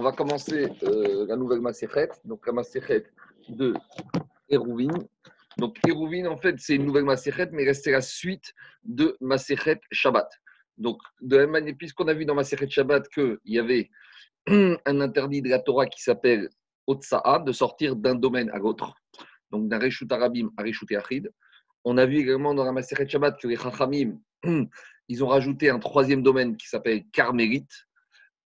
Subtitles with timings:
[0.00, 3.04] On va commencer euh, la nouvelle Maserhet, donc la Maserhet
[3.50, 3.74] de
[4.48, 5.06] Hérouvine.
[5.58, 10.26] Donc Hérouvine, en fait, c'est une nouvelle Maserhet, mais c'est la suite de Maserhet Shabbat.
[10.78, 13.90] Donc, de la même manière, puisqu'on a vu dans Maserhet Shabbat qu'il y avait
[14.46, 16.48] un interdit de la Torah qui s'appelle
[16.86, 18.94] Otsa'a, de sortir d'un domaine à l'autre,
[19.50, 21.30] donc d'un Reshut Arabim à Reshut Achid.
[21.84, 24.18] On a vu également dans la Maserhet Shabbat que les Chachamim,
[25.08, 27.86] ils ont rajouté un troisième domaine qui s'appelle Carmélite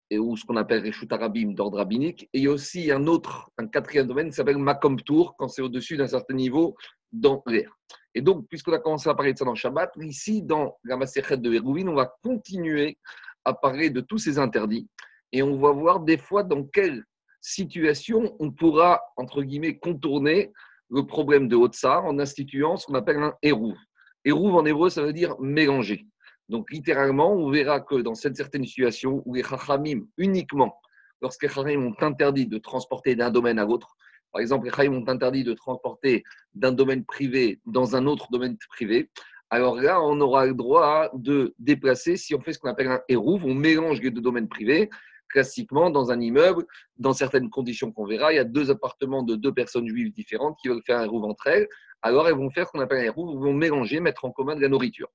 [0.09, 2.23] et ou ce qu'on appelle Reshut Arabim d'ordre rabbinique.
[2.33, 5.47] Et il y a aussi un autre, un quatrième domaine qui s'appelle Makom Tour, quand
[5.47, 6.75] c'est au-dessus d'un certain niveau
[7.11, 7.75] dans l'air.
[8.13, 11.37] Et donc, puisqu'on a commencé à parler de ça dans Shabbat, ici, dans la Maserhet
[11.37, 12.97] de Hérouvine, on va continuer
[13.43, 14.87] à parler de tous ces interdits.
[15.31, 17.03] Et on va voir des fois dans quelle
[17.41, 20.51] situation on pourra, entre guillemets, contourner
[20.89, 23.75] le problème de Hotsar en instituant ce qu'on appelle un Hérouv.
[24.23, 26.07] Hérouv en hébreu, ça veut dire mélanger.
[26.49, 30.79] Donc, littéralement, on verra que dans cette certaine situation où les Chachamim, uniquement,
[31.21, 33.95] lorsque les ont interdit de transporter d'un domaine à l'autre,
[34.31, 36.23] par exemple, les Chachamim ont interdit de transporter
[36.53, 39.09] d'un domaine privé dans un autre domaine privé,
[39.49, 43.01] alors là, on aura le droit de déplacer, si on fait ce qu'on appelle un
[43.07, 44.89] hérouve, on mélange les deux domaines privés,
[45.29, 46.65] classiquement dans un immeuble,
[46.97, 50.57] dans certaines conditions qu'on verra, il y a deux appartements de deux personnes juives différentes
[50.61, 51.67] qui veulent faire un hérouve entre elles
[52.05, 54.55] alors elles vont faire ce qu'on appelle un hérouve, ils vont mélanger, mettre en commun
[54.55, 55.09] de la nourriture.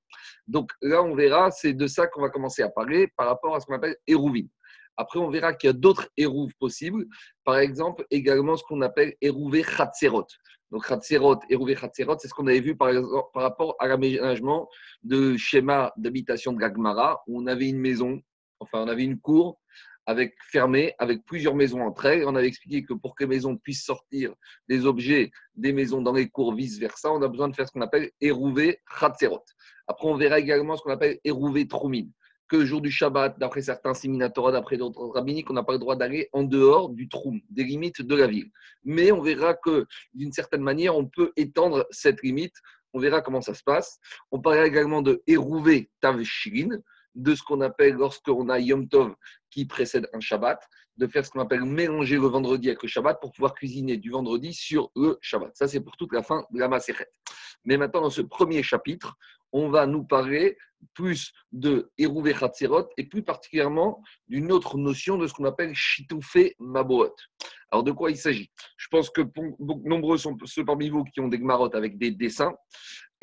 [0.45, 3.61] Donc là, on verra, c'est de ça qu'on va commencer à parler par rapport à
[3.61, 4.49] ce qu'on appelle hérouvine.
[4.97, 7.05] Après, on verra qu'il y a d'autres hérouves possibles.
[7.45, 10.27] Par exemple, également ce qu'on appelle hérouvé khatserot.
[10.69, 14.67] Donc, khatserot, hérouvé khatserot, c'est ce qu'on avait vu par, exemple, par rapport à l'aménagement
[15.01, 18.19] de schéma d'habitation de Gagmara, où on avait une maison,
[18.59, 19.61] enfin, on avait une cour
[20.05, 22.25] avec fermé, avec plusieurs maisons entre elles.
[22.25, 24.33] On avait expliqué que pour que les maisons puissent sortir
[24.67, 27.81] des objets des maisons dans les cours vice-versa, on a besoin de faire ce qu'on
[27.81, 29.43] appelle érouvé Khatserot.
[29.87, 32.11] Après, on verra également ce qu'on appelle érouvé Troumine,
[32.47, 35.79] que le jour du Shabbat, d'après certains séminatorats, d'après d'autres rabbiniques, on n'a pas le
[35.79, 38.51] droit d'aller en dehors du Troum, des limites de la ville.
[38.83, 42.55] Mais on verra que d'une certaine manière, on peut étendre cette limite.
[42.93, 43.99] On verra comment ça se passe.
[44.31, 46.81] On parlera également de érouvé Tavshirin,
[47.15, 49.15] de ce qu'on appelle, lorsqu'on a Yom Tov
[49.49, 50.61] qui précède un Shabbat,
[50.97, 54.11] de faire ce qu'on appelle mélanger le vendredi avec le Shabbat pour pouvoir cuisiner du
[54.11, 55.55] vendredi sur le Shabbat.
[55.55, 57.07] Ça, c'est pour toute la fin de la Maseret.
[57.65, 59.17] Mais maintenant, dans ce premier chapitre,
[59.51, 60.57] on va nous parler
[60.93, 66.55] plus de Hérouvé Chatzerot et plus particulièrement d'une autre notion de ce qu'on appelle Chitoufé
[66.59, 67.13] Maboot.
[67.71, 68.51] Alors, de quoi il s'agit?
[68.77, 69.21] Je pense que
[69.59, 72.53] nombreux sont ceux parmi vous qui ont des gmarottes avec des dessins.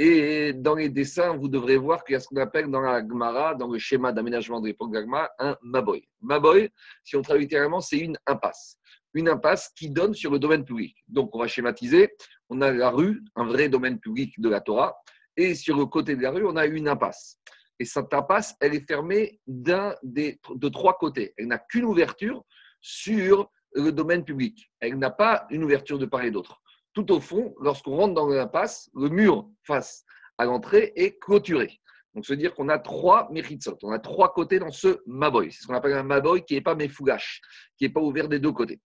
[0.01, 3.01] Et dans les dessins, vous devrez voir qu'il y a ce qu'on appelle dans la
[3.01, 6.09] Gemara, dans le schéma d'aménagement de l'époque la un Maboy.
[6.23, 6.71] Maboy,
[7.03, 8.79] si on traduit littéralement, c'est une impasse.
[9.13, 10.97] Une impasse qui donne sur le domaine public.
[11.09, 12.11] Donc, on va schématiser.
[12.49, 14.95] On a la rue, un vrai domaine public de la Torah.
[15.37, 17.41] Et sur le côté de la rue, on a une impasse.
[17.81, 21.35] Et cette impasse, elle est fermée d'un des, de trois côtés.
[21.37, 22.45] Elle n'a qu'une ouverture
[22.81, 24.71] sur le domaine public.
[24.79, 26.61] Elle n'a pas une ouverture de part et d'autre
[26.99, 30.05] tout au fond, lorsqu'on rentre dans l'impasse, le mur face
[30.37, 31.81] à l'entrée est clôturé.
[32.13, 35.53] Donc, se dire qu'on a trois méritsot, on a trois côtés dans ce maboy.
[35.53, 37.41] C'est ce qu'on appelle un maboy qui n'est pas méfougache,
[37.77, 38.81] qui n'est pas ouvert des deux côtés.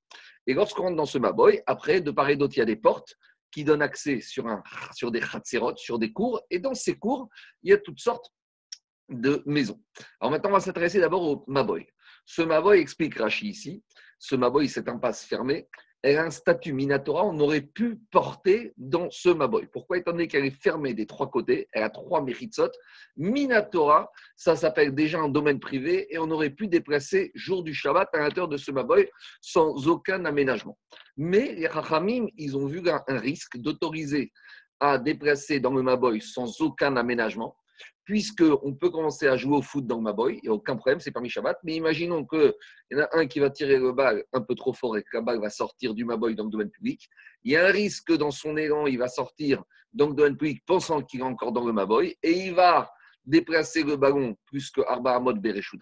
[0.46, 2.75] Et lorsqu'on rentre dans ce maboy, après, de part et d'autre, il y a des
[2.75, 3.16] portes
[3.50, 4.62] qui donnent accès sur, un,
[4.94, 6.40] sur des khatserot, sur des cours.
[6.52, 7.29] Et dans ces cours,
[7.63, 8.31] il y a toutes sortes
[9.09, 9.81] de maisons.
[10.19, 11.88] Alors maintenant, on va s'intéresser d'abord au maboy.
[12.25, 13.84] Ce maboy explique Rachi ici.
[14.19, 15.68] Ce maboy, c'est un passe fermé
[16.03, 19.68] un statut Minatora, on aurait pu porter dans ce Maboy.
[19.72, 19.97] Pourquoi?
[19.97, 22.72] Étant donné qu'elle est fermée des trois côtés, elle a trois Méritsot.
[23.16, 28.09] Minatora, ça s'appelle déjà un domaine privé et on aurait pu déplacer jour du Shabbat
[28.14, 29.09] à l'intérieur de ce Maboy
[29.41, 30.78] sans aucun aménagement.
[31.16, 34.31] Mais les Rachamim, ils ont vu un risque d'autoriser
[34.80, 37.56] à déplacer dans le Maboy sans aucun aménagement
[38.06, 41.00] puisqu'on peut commencer à jouer au foot dans ma boy, il n'y a aucun problème,
[41.00, 41.58] c'est parmi Shabbat.
[41.64, 42.53] Mais imaginons qu'il
[42.91, 45.09] y en a un qui va tirer le bal un peu trop fort et que
[45.14, 47.08] la balle va sortir du Maboy dans le domaine public.
[47.44, 50.38] Il y a un risque que dans son élan, il va sortir dans le domaine
[50.38, 52.91] public pensant qu'il est encore dans le Maboy et il va
[53.25, 55.80] déplacer le ballon plus que Arba Amod Bereshut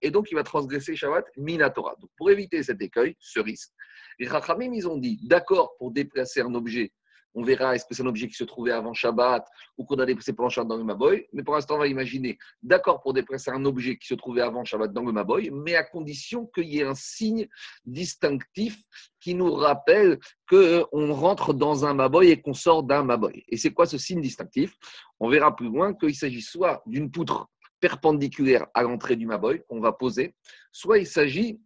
[0.00, 1.96] et donc il va transgresser Shabbat Minatora.
[2.00, 3.72] Donc pour éviter cet écueil, ce risque,
[4.20, 6.92] les Rachamim, ils ont dit d'accord pour déplacer un objet
[7.34, 9.46] on verra est-ce que c'est un objet qui se trouvait avant Shabbat
[9.76, 11.26] ou qu'on a déplacé pendant Shabbat dans le Maboy.
[11.32, 14.64] Mais pour l'instant, on va imaginer, d'accord pour déplacer un objet qui se trouvait avant
[14.64, 17.48] Shabbat dans le Maboy, mais à condition qu'il y ait un signe
[17.84, 18.80] distinctif
[19.20, 23.44] qui nous rappelle qu'on rentre dans un Maboy et qu'on sort d'un Maboy.
[23.48, 24.74] Et c'est quoi ce signe distinctif?
[25.18, 27.48] On verra plus loin qu'il s'agit soit d'une poutre
[27.80, 30.34] perpendiculaire à l'entrée du Maboy qu'on va poser,
[30.72, 31.60] soit il s'agit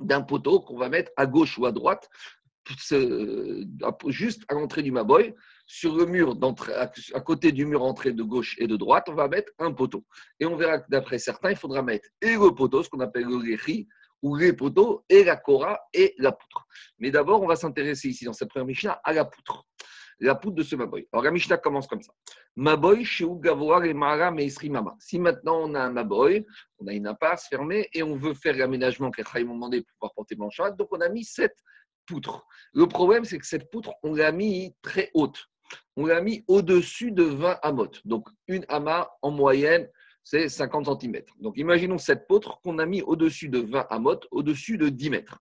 [0.00, 2.08] d'un poteau qu'on va mettre à gauche ou à droite
[4.08, 5.34] juste à l'entrée du Maboy,
[5.66, 6.36] sur le mur
[7.14, 10.04] à côté du mur entrée de gauche et de droite, on va mettre un poteau.
[10.40, 13.26] Et on verra que d'après certains, il faudra mettre et le poteau, ce qu'on appelle
[13.26, 13.88] le réchi,
[14.22, 16.66] ou les poteaux et la kora et la poutre.
[16.98, 19.64] Mais d'abord, on va s'intéresser ici dans cette première Mishnah à la poutre.
[20.20, 21.06] La poutre de ce Maboy.
[21.12, 22.12] Alors la Mishnah commence comme ça.
[22.56, 24.96] Maboy, chez Gavoar et Mara Mama.
[24.98, 26.44] Si maintenant on a un Maboy,
[26.78, 30.14] on a une impasse fermée et on veut faire l'aménagement qu'Echaïm m'a demandé pour pouvoir
[30.14, 31.56] porter Blanchard, donc on a mis cette
[32.72, 35.46] Le problème, c'est que cette poutre, on l'a mis très haute.
[35.96, 38.00] On l'a mis au-dessus de 20 amotes.
[38.06, 39.88] Donc une ama en moyenne,
[40.24, 41.22] c'est 50 cm.
[41.40, 45.38] Donc imaginons cette poutre qu'on a mis au-dessus de 20 amotes, au-dessus de 10 mètres.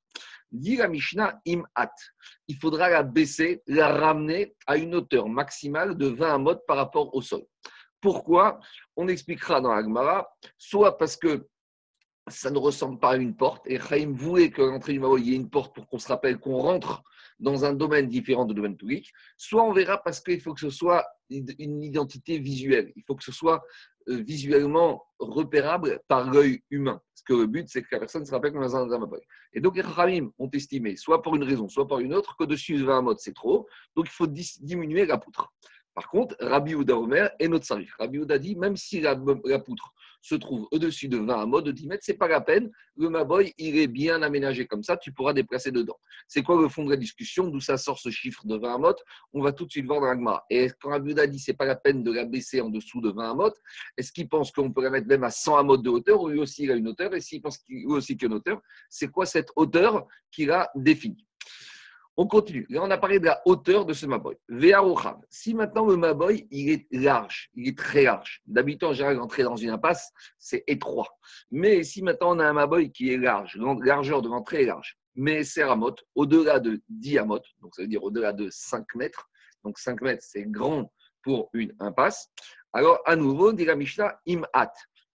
[0.52, 1.92] Dit la Mishnah imhat.
[2.48, 7.14] Il faudra la baisser, la ramener à une hauteur maximale de 20 amotes par rapport
[7.14, 7.44] au sol.
[8.02, 8.60] Pourquoi?
[8.96, 11.48] On expliquera dans l'Agmara, soit parce que
[12.28, 15.28] ça ne ressemble pas à une porte, et Chaim voulait que l'entrée du Mao, il
[15.28, 17.04] y ait une porte pour qu'on se rappelle qu'on rentre
[17.40, 20.70] dans un domaine différent du domaine public, soit on verra parce qu'il faut que ce
[20.70, 23.64] soit une identité visuelle, il faut que ce soit
[24.10, 27.02] euh, visuellement repérable par l'œil humain.
[27.14, 29.20] Parce que le but, c'est que la personne se rappelle qu'on est dans un Maboy.
[29.52, 32.46] Et donc, les Khamim ont estimé, soit pour une raison, soit pour une autre, que
[32.46, 33.68] dessus de 20 mode, c'est trop.
[33.96, 35.52] Donc, il faut diminuer la poutre.
[35.94, 37.96] Par contre, Rabbi Ouda Omer est notre sarif.
[38.00, 39.16] Rabbi Ouda dit, même si la,
[39.60, 42.69] poutre se trouve au-dessus de 20 mode de 10 mètres, ce n'est pas la peine.
[42.98, 45.98] Le Maboy, il est bien aménagé comme ça, tu pourras déplacer dedans.
[46.28, 47.48] C'est quoi le fond de la discussion?
[47.48, 48.98] D'où ça sort ce chiffre de 20 mode
[49.34, 50.44] On va tout de suite voir dans l'agma.
[50.50, 53.02] Et quand Rabbi Ouda dit, ce n'est pas la peine de la baisser en dessous
[53.02, 53.54] de 20 mode,
[53.98, 56.22] est-ce qu'il pense qu'on peut la mettre même à 100 mode de hauteur?
[56.22, 58.62] Ou lui aussi il a une hauteur Et s'il pense qu'il aussi a une hauteur,
[58.90, 61.27] c'est quoi cette hauteur qu'il a définie?
[62.18, 62.66] On continue.
[62.69, 64.36] Là, on a parlé de la hauteur de ce Maboy.
[65.30, 68.42] Si maintenant le Maboy, il est large, il est très large.
[68.48, 71.18] D'habitude, en général, entrer dans une impasse, c'est étroit.
[71.52, 74.98] Mais si maintenant on a un Maboy qui est large, largeur de l'entrée est large,
[75.16, 79.30] mais c'est Ramot, au-delà de 10 amot, donc ça veut dire au-delà de 5 mètres,
[79.64, 80.92] donc 5 mètres, c'est grand
[81.24, 82.30] pour une impasse.
[82.74, 84.42] Alors, à nouveau, dit la Mishnah, il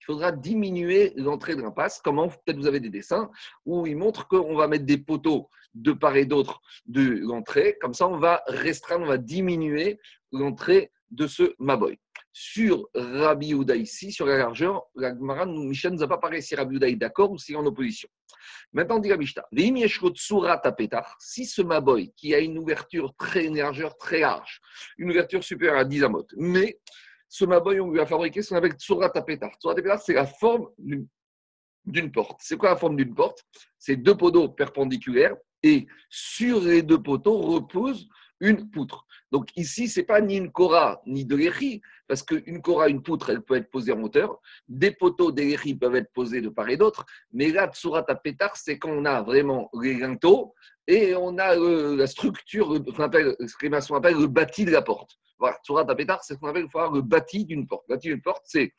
[0.06, 2.02] faudra diminuer l'entrée de l'impasse.
[2.04, 3.30] Comment Peut-être vous avez des dessins
[3.66, 7.78] où ils montrent qu'on va mettre des poteaux de part et d'autre de l'entrée.
[7.82, 10.00] Comme ça, on va restreindre, on va diminuer
[10.32, 12.00] l'entrée de ce Maboy.
[12.34, 16.42] Sur Rabbi Houda ici, sur la largeur, la Gemara, Michel ne nous a pas parlé
[16.42, 18.08] si Rabbi Houda est d'accord ou s'il est en opposition.
[18.72, 19.46] Maintenant, dit la Mishnah,
[21.20, 24.62] si ce Maboy, qui a une ouverture très, une largeur très large,
[24.98, 26.80] une ouverture supérieure à 10 amot, mais
[27.28, 29.52] ce Maboy, on lui a fabriqué ce qu'on appelle Tsurat Tapetar.
[29.56, 32.40] Tsurat Tapetar, c'est la forme d'une porte.
[32.44, 33.46] C'est quoi la forme d'une porte?
[33.78, 38.10] C'est deux poteaux perpendiculaires et sur les deux poteaux repose
[38.40, 39.06] une poutre.
[39.32, 43.02] Donc ici, ce n'est pas ni une Kora ni de l'échi, parce qu'une Kora, une
[43.02, 44.42] poutre, elle peut être posée en hauteur.
[44.68, 47.06] Des poteaux d'échi peuvent être posés de part et d'autre.
[47.32, 50.54] Mais là, Tsurat Tapetar, c'est quand on a vraiment les linteaux
[50.88, 55.18] et on a euh, la structure, ce maçons appellent le bâti de la porte.
[55.40, 57.86] Voilà, Tsurat Tapetar, c'est ce qu'on appelle le bâti d'une porte.
[57.88, 58.74] Le bâti d'une porte, c'est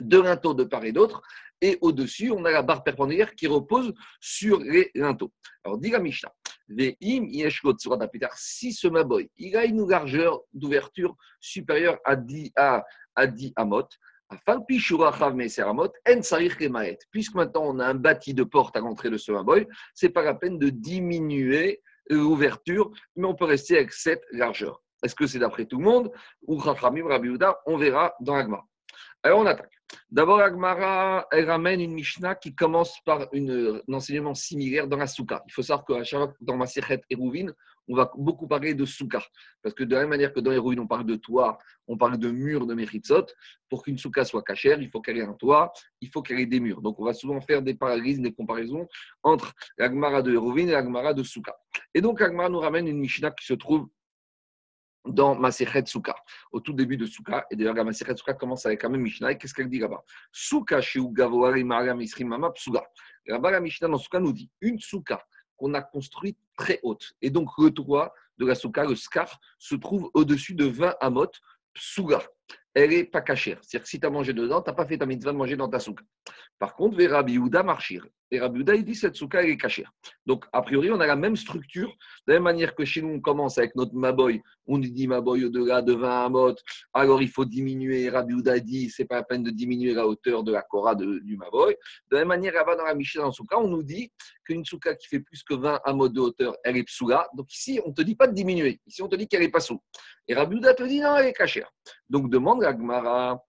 [0.00, 1.22] deux linteaux de part et d'autre,
[1.60, 5.32] et au-dessus, on a la barre perpendiculaire qui repose sur les linteaux.
[5.64, 6.32] Alors, dit la Mishnah,
[8.36, 12.84] si ce maboy, il a une largeur d'ouverture supérieure à 10, à,
[13.14, 13.88] à 10 amot,
[17.10, 20.12] Puisque maintenant on a un bâti de porte à l'entrée de ce maboy, ce n'est
[20.12, 24.82] pas la peine de diminuer l'ouverture, mais on peut rester avec cette largeur.
[25.02, 26.12] Est-ce que c'est d'après tout le monde
[26.46, 27.02] Ou Rabbi
[27.66, 28.64] On verra dans l'Agma.
[29.22, 29.80] Alors on attaque.
[30.10, 35.06] D'abord, Agmara, elle ramène une Mishnah qui commence par une, un enseignement similaire dans la
[35.06, 35.42] Souka.
[35.46, 35.92] Il faut savoir que
[36.40, 37.52] dans ma et Hérouvine,
[37.88, 39.22] on va beaucoup parler de Souka.
[39.62, 42.18] Parce que de la même manière que dans Hérouvine, on parle de toit, on parle
[42.18, 43.26] de murs de Méritzot.
[43.68, 46.46] Pour qu'une Souka soit cachère, il faut qu'elle ait un toit, il faut qu'elle ait
[46.46, 46.80] des murs.
[46.80, 48.86] Donc, on va souvent faire des parallélismes, des comparaisons
[49.22, 51.56] entre l'Agmara de Hérouvine et l'Agmara de Souka.
[51.94, 53.88] Et donc, l'Agmara nous ramène une Mishnah qui se trouve
[55.06, 56.14] dans Masechet Souka,
[56.52, 57.46] au tout début de Souka.
[57.50, 59.34] Et d'ailleurs, la Masechet Souka commence avec la même Mishnah.
[59.34, 60.04] Qu'est-ce qu'elle dit là-bas?
[60.32, 62.84] Souka chez Isrimama Psuga.
[63.26, 65.24] Là-bas, la Mishnah dans Souka nous dit une Souka
[65.56, 67.12] qu'on a construite très haute.
[67.22, 71.30] Et donc, le toit de la Souka, le scar, se trouve au-dessus de 20 amot
[71.74, 72.22] Psuga
[72.74, 73.58] elle n'est pas cachère.
[73.62, 75.56] C'est-à-dire que si tu as mangé dedans, tu n'as pas fait ta mitzvah de manger
[75.56, 76.04] dans ta souka.
[76.58, 78.06] Par contre, Rabbi Yehuda marchir.
[78.30, 79.90] Et Rabbi il dit cette souka, elle est cachère.
[80.24, 81.88] Donc, a priori, on a la même structure.
[82.28, 84.40] De la même manière que chez nous, on commence avec notre maboy.
[84.66, 86.54] On dit maboy au-delà de 20 amot.
[86.92, 88.08] Alors, il faut diminuer.
[88.08, 91.36] Rabbi Yehuda dit, c'est pas la peine de diminuer la hauteur de la kora du
[91.36, 91.74] maboy.
[92.10, 94.12] De la même manière, là-bas, dans la Mishnah, dans souka, on nous dit
[94.44, 97.26] qu'une souka qui fait plus que 20 amot de hauteur, elle est psoula.
[97.34, 98.80] Donc, ici, on ne te dit pas de diminuer.
[98.86, 99.82] Ici, on te dit qu'elle est pas sous.
[100.28, 101.72] Et Rabbi te dit, non, elle est cachère.
[102.10, 103.40] Donc, demande Agmara,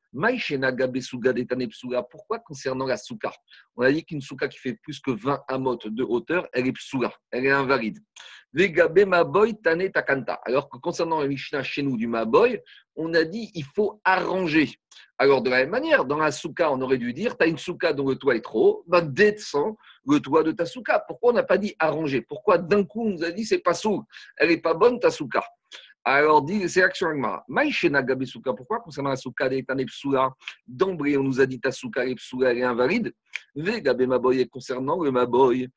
[2.11, 3.33] Pourquoi concernant la souka
[3.75, 6.71] On a dit qu'une souka qui fait plus que 20 amot de hauteur, elle est
[6.71, 7.97] psula, elle est invalide.
[10.45, 12.59] Alors que concernant la Mishnah chez nous du Maboy,
[12.95, 14.69] on a dit il faut arranger.
[15.17, 17.57] Alors de la même manière, dans la souka, on aurait dû dire tu as une
[17.57, 19.11] souka dont le toit est trop haut, ben
[20.05, 21.03] le toit de ta souka.
[21.07, 22.21] Pourquoi on n'a pas dit arranger?
[22.21, 24.03] Pourquoi d'un coup on nous a dit c'est pas sous,
[24.37, 25.43] elle n'est pas bonne ta souka
[26.03, 27.45] alors, dit, c'est l'action Agmara.
[28.57, 29.49] Pourquoi concernant la souka
[30.67, 33.13] D'emblée, on nous a dit ta souka elle est invalide.
[33.55, 35.69] Vegabe Maboy, concernant le Maboy,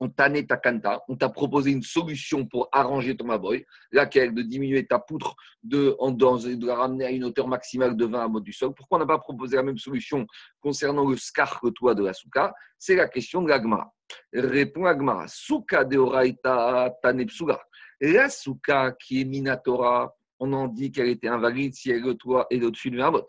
[0.00, 4.86] on t'a ta on t'a proposé une solution pour arranger ton maboy, laquelle de diminuer
[4.86, 8.44] ta poutre de, en, de la ramener à une hauteur maximale de 20 à mode
[8.44, 8.74] du sol.
[8.74, 10.26] Pourquoi on n'a pas proposé la même solution
[10.60, 12.54] concernant le scar que toi de la souka?
[12.78, 13.90] C'est la question de l'agmara.
[14.32, 15.26] Répond l'agmara.
[15.28, 17.58] Souka de oraita tanepsuga.
[18.00, 18.28] La
[19.00, 22.90] qui est minatora, on en dit qu'elle était invalide si elle le toit et au-dessus
[22.90, 23.26] de Mabot.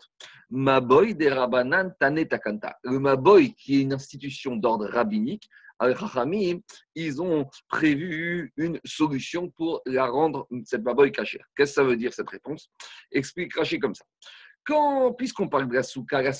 [0.50, 2.76] Maboy de Rabanan Tane Takanta.
[2.84, 5.48] Le Maboy, qui est une institution d'ordre rabbinique,
[5.78, 6.58] Al-Khachamim,
[6.94, 11.46] ils ont prévu une solution pour la rendre, cette Maboy cachère.
[11.56, 12.68] Qu'est-ce que ça veut dire cette réponse?
[13.12, 14.04] Explique Rashi comme ça.
[14.64, 16.32] Quand, puisqu'on parle de la souka, la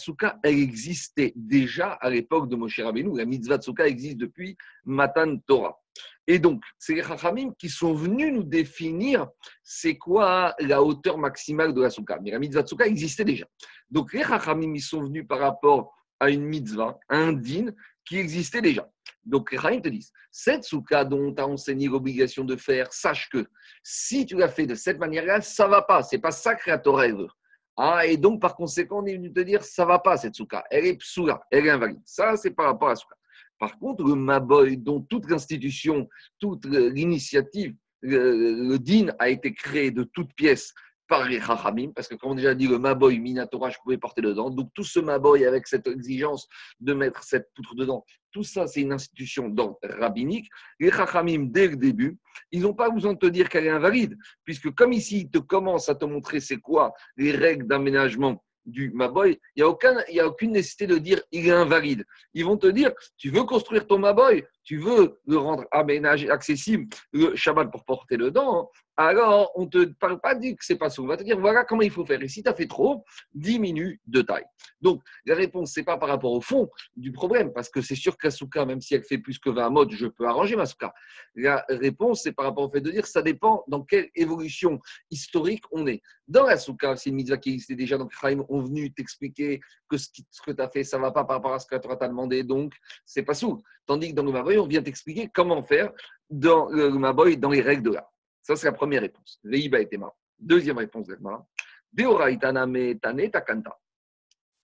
[0.42, 3.16] elle existait déjà à l'époque de Moshe Rabbeinu.
[3.16, 4.54] La mitzvah de existe depuis
[4.84, 5.78] Matan Torah.
[6.26, 9.28] Et donc, c'est les Chachamim qui sont venus nous définir
[9.62, 12.18] c'est quoi la hauteur maximale de la souka.
[12.22, 13.46] Mais la mitzvah de existait déjà.
[13.90, 17.72] Donc, les Chachamim, ils sont venus par rapport à une mitzvah, un din,
[18.04, 18.88] qui existait déjà.
[19.24, 23.28] Donc, les Chachamim te disent cette souka dont on t'a enseigné l'obligation de faire, sache
[23.30, 23.46] que
[23.82, 26.02] si tu l'as fait de cette manière-là, ça va pas.
[26.02, 27.28] C'est pas ça que la Torah veut.
[27.76, 30.64] Ah, et donc, par conséquent, on est venu te dire, ça va pas cette souka.
[30.70, 32.00] Elle est psoula, elle est invalide.
[32.04, 33.14] Ça, c'est par rapport à la souka.
[33.58, 40.04] Par contre, le Maboy, dont toute l'institution, toute l'initiative, le, din a été créé de
[40.04, 40.72] toutes pièces
[41.08, 43.96] par les Chachamim, parce que comme on a déjà dit, le Maboy Minatora, je pouvais
[43.96, 44.50] porter dedans.
[44.50, 46.46] Donc tout ce Maboy avec cette exigence
[46.80, 50.48] de mettre cette poutre dedans, tout ça, c'est une institution d'ordre rabbinique.
[50.78, 52.18] Les Chachamim, dès le début,
[52.52, 55.38] ils n'ont pas besoin de te dire qu'elle est invalide, puisque comme ici, ils te
[55.38, 59.96] commencent à te montrer c'est quoi les règles d'aménagement du Maboy, il n'y a, aucun,
[60.08, 62.04] il y a aucune nécessité de dire il est invalide.
[62.34, 66.94] Ils vont te dire tu veux construire ton Maboy, tu veux le rendre aménagé, accessible,
[67.14, 70.90] le Shabbat pour porter dedans, alors on ne te parle pas dit que c'est pas
[70.90, 71.00] ça.
[71.00, 72.20] On va te dire voilà comment il faut faire.
[72.20, 74.44] Et si tu as fait trop, diminue de taille.
[74.82, 78.18] Donc la réponse, c'est pas par rapport au fond du problème, parce que c'est sûr
[78.18, 80.92] qu'Asuka, même si elle fait plus que 20 modes, je peux arranger ma souka.
[81.34, 85.64] La réponse, c'est par rapport au fait de dire ça dépend dans quelle évolution historique
[85.70, 86.02] on est.
[86.26, 90.08] Dans la souka, c'est une qui existait déjà, donc Chaim ont venu t'expliquer que ce,
[90.44, 92.08] que tu as fait, ça ne va pas par rapport à ce que tu as
[92.08, 92.74] demandé, donc
[93.06, 93.62] c'est pas sous.
[93.86, 95.92] Tandis que dans le Maboy, on vient t'expliquer comment faire
[96.30, 98.12] dans le Maboy, dans les règles de l'art.
[98.42, 99.38] Ça, c'est la première réponse.
[99.44, 100.16] Veiba marre.
[100.38, 101.06] Deuxième réponse,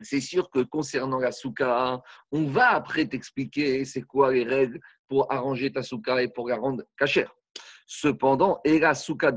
[0.01, 5.31] c'est sûr que concernant la souka, on va après t'expliquer c'est quoi les règles pour
[5.33, 7.35] arranger ta souka et pour la rendre cachère.
[7.87, 9.33] Cependant, et la souka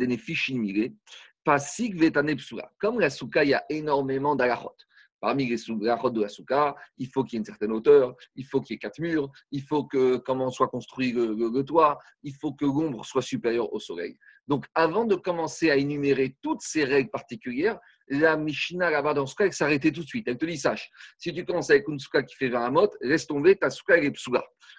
[2.77, 4.75] Comme la souka, il y a énormément d'alachot.
[5.19, 8.45] Parmi les soukha de la souka, il faut qu'il y ait une certaine hauteur, il
[8.45, 12.33] faut qu'il y ait quatre murs, il faut que comment soit construit le, toit, il
[12.33, 14.17] faut que l'ombre soit supérieure au soleil.
[14.47, 19.35] Donc, avant de commencer à énumérer toutes ces règles particulières, la Mishnah là-bas dans ce
[19.35, 20.27] cas, elle s'arrêtait tout de suite.
[20.27, 23.27] Elle te dit, sache, si tu commences avec une souka qui fait 20 amot, laisse
[23.27, 24.29] tomber, ta souka elle est.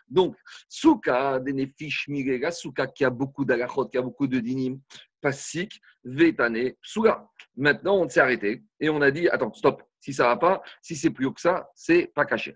[0.09, 0.37] Donc,
[0.69, 1.73] souka, des
[2.39, 4.81] la souka qui a beaucoup d'alachot, qui a beaucoup de dinim,
[5.21, 7.27] pasik, vetane, psouga.
[7.57, 10.97] Maintenant, on s'est arrêté et on a dit, attends, stop, si ça va pas, si
[10.97, 12.55] c'est plus haut que ça, c'est pas caché.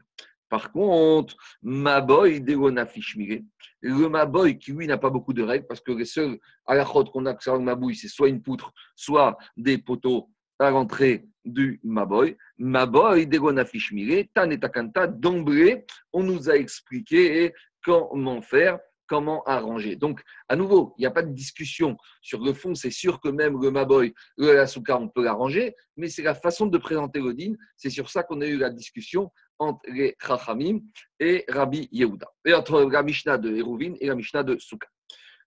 [0.52, 3.40] Par contre, Maboy Degonafishmire,
[3.80, 6.84] le Maboy qui lui n'a pas beaucoup de règles parce que les seuls à la
[6.84, 10.28] qu'on a sur le Mabouille, c'est soit une poutre, soit des poteaux
[10.58, 12.36] à l'entrée du Maboy.
[12.58, 18.78] Maboy Degonafishmire, Tanetakanta, d'emblée, on nous a expliqué comment faire
[19.12, 19.94] comment arranger.
[19.94, 22.74] Donc, à nouveau, il n'y a pas de discussion sur le fond.
[22.74, 26.64] C'est sûr que même le Maboy, le Asuka, on peut l'arranger, mais c'est la façon
[26.64, 27.52] de présenter l'Odin.
[27.76, 29.30] C'est sur ça qu'on a eu la discussion
[29.62, 30.80] entre les Chachamim
[31.18, 34.88] et Rabbi Yehuda, et entre la Mishnah de Hérouvin et la Mishnah de Souka.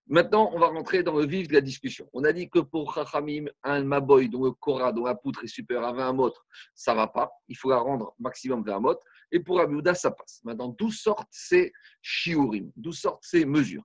[0.08, 2.08] Maintenant, on va rentrer dans le vif de la discussion.
[2.12, 5.48] On a dit que pour Chachamim, un Maboy dont le Korah, dont la poutre est
[5.48, 6.32] supérieure à 20 mot,
[6.74, 7.28] ça ne va pas.
[7.48, 9.00] Il faut la rendre maximum 20 mot.
[9.32, 10.40] Et pour Abiouda, ça passe.
[10.44, 12.70] Maintenant, d'où sortent ces shiurim?
[12.76, 13.82] D'où sortent ces mesures?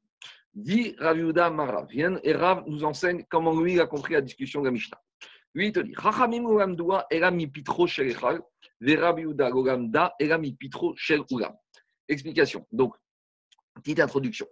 [0.53, 1.87] Dit Raviuda Mara.
[1.89, 5.01] Viens et Rav nous enseigne comment lui a compris la discussion de la Mishnah.
[5.55, 8.41] Lui, il te dit Chachamim Ulamdua Erami Pitro Shelechal,
[12.07, 12.67] Explication.
[12.71, 12.95] Donc,
[13.75, 14.47] petite introduction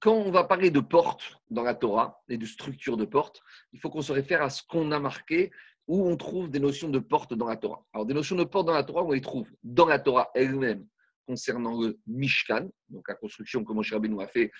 [0.00, 3.80] quand on va parler de porte dans la Torah et de structure de porte, il
[3.80, 5.50] faut qu'on se réfère à ce qu'on a marqué
[5.86, 7.84] où on trouve des notions de porte dans la Torah.
[7.92, 10.86] Alors, des notions de porte dans la Torah, on les trouve dans la Torah elle-même
[11.26, 14.50] concernant le Mishkan, donc la construction que Moshe Rabbeinu a fait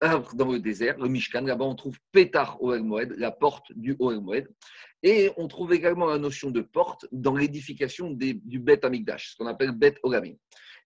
[0.00, 1.42] dans le désert, le Mishkan.
[1.42, 4.48] Là-bas, on trouve Petar Oel Moed, la porte du Oel Moed.
[5.02, 9.46] Et on trouve également la notion de porte dans l'édification du Bet Amigdash, ce qu'on
[9.46, 10.34] appelle Bet Olamim.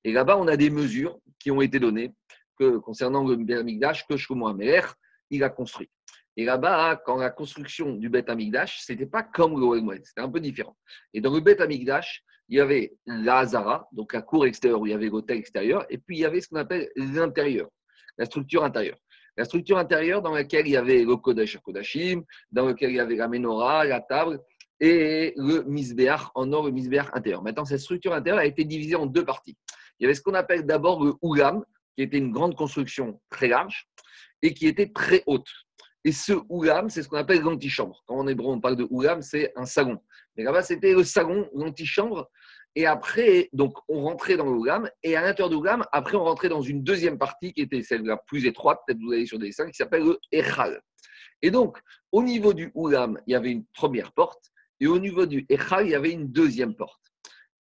[0.05, 2.13] Et là-bas, on a des mesures qui ont été données
[2.59, 4.83] que, concernant le Bet Amigdash que Shlomo Améler,
[5.31, 5.91] il a construit.
[6.37, 10.21] Et là-bas, quand la construction du Bet Amigdash, ce n'était pas comme le Moed, c'était
[10.21, 10.77] un peu différent.
[11.13, 14.87] Et dans le Bet Amigdash, il y avait la Hazara, donc la cour extérieure où
[14.87, 17.69] il y avait l'hôtel extérieur, et puis il y avait ce qu'on appelle l'intérieur,
[18.19, 18.99] la structure intérieure.
[19.37, 22.23] La structure intérieure dans laquelle il y avait le Kodesh Kodashim,
[22.53, 24.39] dans lequel il y avait la menorah, la table
[24.79, 27.43] et le misbéach en or, le misbéach intérieur.
[27.43, 29.57] Maintenant, cette structure intérieure a été divisée en deux parties.
[29.99, 31.65] Il y avait ce qu'on appelle d'abord le Oulam,
[31.97, 33.89] qui était une grande construction très large
[34.43, 35.49] et qui était très haute.
[36.05, 38.05] Et ce Oulam, c'est ce qu'on appelle l'antichambre.
[38.07, 39.99] Quand en hébreu on parle de Oulam, c'est un salon.
[40.37, 42.29] Mais là-bas, c'était le salon, l'antichambre.
[42.77, 44.91] Et après, donc, on rentrait dans l'Oulam.
[45.03, 48.03] Et à l'intérieur de l'Oulam, après, on rentrait dans une deuxième partie qui était celle
[48.03, 50.81] la plus étroite, peut-être vous allez sur des dessins, qui s'appelle le Echal.
[51.43, 51.79] Et donc,
[52.11, 54.51] au niveau du Oulam, il y avait une première porte.
[54.81, 57.01] Et au niveau du Echal, il y avait une deuxième porte.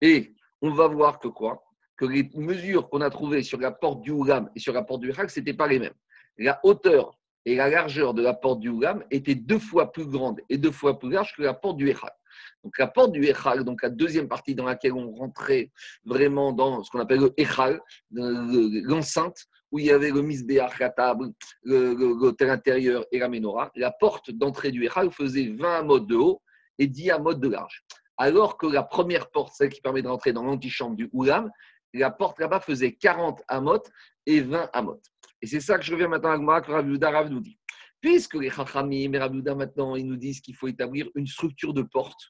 [0.00, 1.62] Et on va voir que quoi?
[1.97, 5.00] Que les mesures qu'on a trouvées sur la porte du Oulam et sur la porte
[5.00, 5.95] du Echal, ce n'était pas les mêmes.
[6.38, 10.40] La hauteur et la largeur de la porte du Oulam était deux fois plus grande
[10.49, 12.11] et deux fois plus large que la porte du Echal.
[12.62, 15.71] Donc la porte du Echal, donc la deuxième partie dans laquelle on rentrait
[16.05, 20.91] vraiment dans ce qu'on appelle le Echal, l'enceinte, où il y avait le misbéach, la
[20.91, 21.31] table,
[21.64, 26.43] l'hôtel intérieur et la menorah, la porte d'entrée du Echal faisait 20 modes de haut
[26.79, 27.85] et 10 modes de large.
[28.17, 31.50] Alors que la première porte, celle qui permet de rentrer dans l'antichambre du Oulam,
[31.93, 33.83] la porte là-bas faisait 40 amot
[34.26, 35.00] et 20 amot.
[35.43, 37.59] Et c'est ça que je reviens maintenant à Gmara que Rav nous dit.
[38.04, 41.80] Puisque les Chachamim et Rav maintenant, ils nous disent qu'il faut établir une structure de
[41.80, 42.20] porte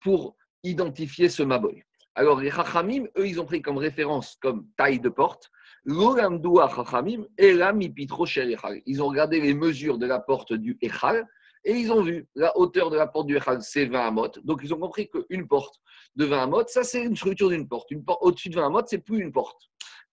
[0.00, 1.82] pour identifier ce Maboy.
[2.14, 5.50] Alors les Chachamim, eux, ils ont pris comme référence, comme taille de porte,
[5.84, 11.28] l'Olamdoua Chachamim et la Ils ont regardé les mesures de la porte du Echal
[11.62, 14.30] et ils ont vu la hauteur de la porte du Echal, c'est 20 amot.
[14.44, 15.74] Donc ils ont compris qu'une porte
[16.16, 17.90] de 20 amot, ça c'est une structure d'une porte.
[17.90, 19.60] Une porte au-dessus de 20 amot, c'est plus une porte.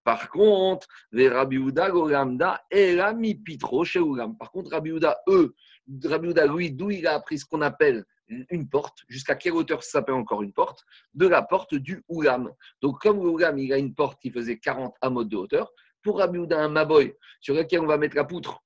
[0.06, 4.00] Par contre, les Rabbi Goramda et Rami Pitro chez
[4.40, 4.92] Par contre, Rabbi
[5.28, 5.56] eux,
[6.04, 9.89] Rabbi lui, d'où il a appris ce qu'on appelle une porte, jusqu'à quelle hauteur ça
[9.94, 10.84] s'appelle encore une porte
[11.15, 12.52] De la porte du Oulam.
[12.84, 15.72] Donc, comme l'Oulam, il a une porte qui faisait 40 amotes de hauteur,
[16.04, 18.62] pour Rabbi un Maboy, sur lequel on va mettre la poutre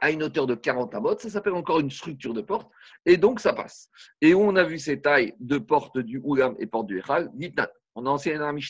[0.00, 2.68] à une hauteur de 40 amotes, ça s'appelle encore une structure de porte,
[3.06, 3.88] et donc ça passe.
[4.20, 7.30] Et où on a vu ces tailles de porte du Oulam et porte du Echal,
[7.34, 8.60] Nitnan, on a enseigné dans la.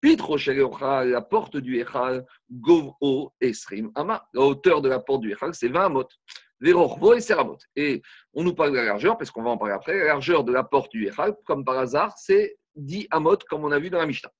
[0.00, 4.26] Pitro la porte du Echal, Govo Esrim Ama.
[4.32, 6.08] La hauteur de la porte du Echal, c'est 20 amot.
[6.60, 7.58] Verorvo et Seramot.
[7.76, 8.02] Et
[8.34, 9.98] on nous parle de la largeur, parce qu'on va en parler après.
[9.98, 13.72] La largeur de la porte du Echal, comme par hasard, c'est 10 amot, comme on
[13.72, 14.30] a vu dans la Mishnah.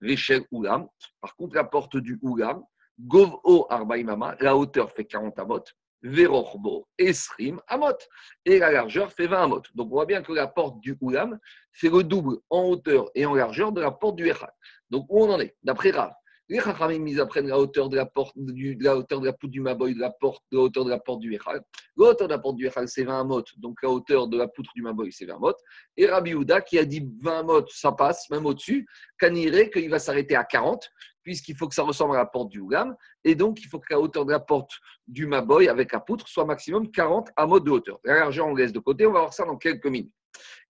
[0.00, 0.86] Veshel Ulam.
[1.20, 2.62] Par contre, la porte du Ulam,
[2.98, 5.64] Govo Arbaimama, la hauteur fait 40 amot.
[6.02, 7.96] Verorbo, Esrim, Amot.
[8.44, 9.62] Et la largeur fait 20 Amot.
[9.74, 11.38] Donc on voit bien que la porte du Ulam
[11.70, 14.52] fait le double en hauteur et en largeur de la porte du Echal.
[14.92, 16.12] Donc, où on en est D'après Rav,
[16.50, 19.60] les Chachamim, ils apprennent la hauteur de la porte, la hauteur de la poutre du
[19.60, 21.62] Maboy, de la porte, la hauteur de la porte du Echal.
[21.96, 24.48] La hauteur de la porte du Echal, c'est 20 mot, donc la hauteur de la
[24.48, 25.54] poutre du Maboy, c'est 20 mot.
[25.96, 28.86] Et Rabbi Houda, qui a dit 20 mot, ça passe, même au-dessus,
[29.18, 30.90] Kaniré, qu'il va s'arrêter à 40,
[31.22, 33.86] puisqu'il faut que ça ressemble à la porte du Ougam, et donc il faut que
[33.90, 34.72] la hauteur de la porte
[35.06, 37.98] du Maboy avec la poutre soit maximum 40 à mode de hauteur.
[38.04, 40.12] La largeur, on laisse de côté, on va voir ça dans quelques minutes.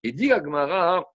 [0.05, 1.09] Et dit Agmara,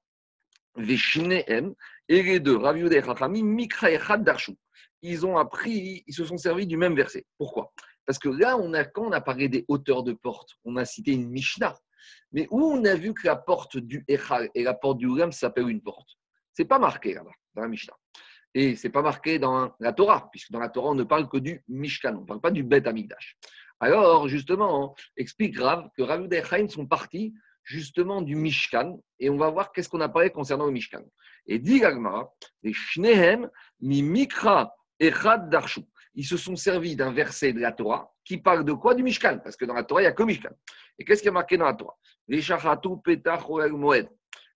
[0.76, 1.74] Veshneem,
[2.10, 4.54] et les deux, Rav et Chachamim, Mikra Echad Darshu.
[5.02, 7.26] Ils ont appris, ils se sont servis du même verset.
[7.38, 7.72] Pourquoi?
[8.06, 10.86] Parce que là, on a, quand on a parlé des hauteurs de porte, on a
[10.86, 11.78] cité une Mishnah.
[12.32, 15.32] Mais où on a vu que la porte du Echal et la porte du Uram
[15.32, 16.10] s'appellent une porte?
[16.54, 17.96] C'est pas marqué là-bas, dans la Mishnah.
[18.54, 21.38] Et c'est pas marqué dans la Torah, puisque dans la Torah, on ne parle que
[21.38, 23.38] du Mishkan, on ne parle pas du Bet Amigdash.
[23.80, 27.34] Alors, justement, explique Rav que Rav et sont partis
[27.68, 31.04] justement du Mishkan, et on va voir qu'est-ce qu'on a parlé concernant le Mishkan.
[31.48, 31.82] Et dit
[32.64, 33.50] les Shnehem
[33.82, 35.82] mi Mikra Echad Darshu.
[36.16, 39.40] Ils se sont servis d'un verset de la Torah qui parle de quoi Du Mishkan,
[39.44, 40.50] parce que dans la Torah, il n'y a que Mishkan.
[40.98, 41.96] Et qu'est-ce qui est marqué dans la Torah?
[42.28, 44.10] Les Shachatu Petach Moed.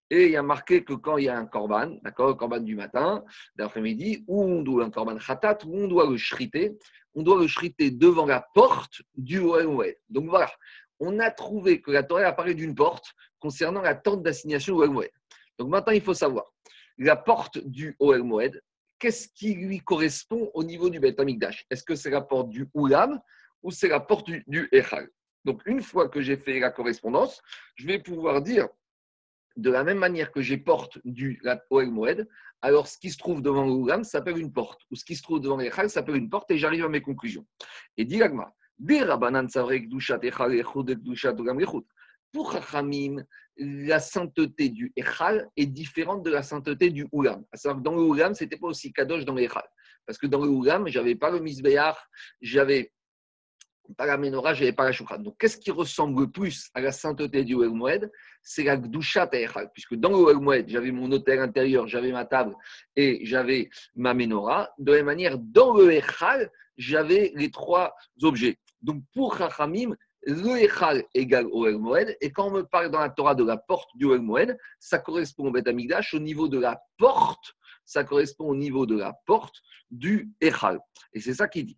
[0.09, 2.75] Et il y a marqué que quand il y a un korban, d'accord, korban du
[2.75, 3.23] matin,
[3.55, 6.77] d'après-midi, où on doit un korban khatat, où on doit le shriter,
[7.15, 9.97] on doit le shriter devant la porte du Moed.
[10.09, 10.51] Donc voilà,
[10.99, 14.87] on a trouvé que la Torah a parlé d'une porte concernant la tente d'assignation au
[14.87, 15.11] Moed.
[15.57, 16.45] Donc maintenant, il faut savoir,
[16.97, 18.23] la porte du Oel
[19.01, 22.69] qu'est-ce qui lui correspond au niveau du Beth Amikdash Est-ce que c'est la porte du
[22.75, 23.19] Oulam
[23.63, 25.09] ou c'est la porte du, Echal
[25.43, 27.41] Donc une fois que j'ai fait la correspondance,
[27.75, 28.69] je vais pouvoir dire
[29.57, 32.27] de la même manière que j'ai porte du Oel Moed,
[32.61, 35.23] alors ce qui se trouve devant le Oulam s'appelle une porte, ou ce qui se
[35.23, 37.45] trouve devant l'Echal s'appelle une porte, et j'arrive à mes conclusions.
[37.97, 38.53] Et dit Gagma,
[42.31, 43.23] pour Chachamim,
[43.57, 47.43] la sainteté du Echal est différente de la sainteté du Oulam.
[47.51, 49.67] À savoir que dans le ce n'était pas aussi kadosh dans l'Echal.
[50.05, 51.97] Parce que dans le Oulam, je n'avais pas le Misbéach,
[52.41, 52.91] j'avais
[53.97, 55.17] pas la menorah, je n'avais pas la.
[55.17, 58.09] Donc, qu'est-ce qui ressemble le plus à la sainteté du Ouel
[58.41, 59.69] C'est la Gdushat Echal.
[59.73, 62.55] Puisque dans le Ouel j'avais mon hôtel intérieur, j'avais ma table
[62.95, 64.69] et j'avais ma menorah.
[64.77, 68.57] De la même manière, dans le Echal, j'avais les trois objets.
[68.81, 73.09] Donc, pour Chachamim, le Echal égale Oel Moed, et quand on me parle dans la
[73.09, 76.81] Torah de la porte du Oel Moed, ça correspond au Beth au niveau de la
[76.97, 79.55] porte, ça correspond au niveau de la porte
[79.89, 80.79] du Echal.
[81.13, 81.77] Et c'est ça qu'il dit.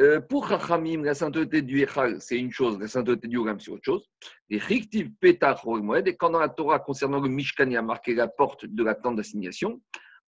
[0.00, 3.70] Euh, pour Chachamim, la sainteté du Echal, c'est une chose, la sainteté du Olam, c'est
[3.70, 4.08] autre chose.
[4.48, 8.84] Et quand dans la Torah concernant le Mishkan, il y a marqué la porte de
[8.84, 9.80] la tente d'assignation,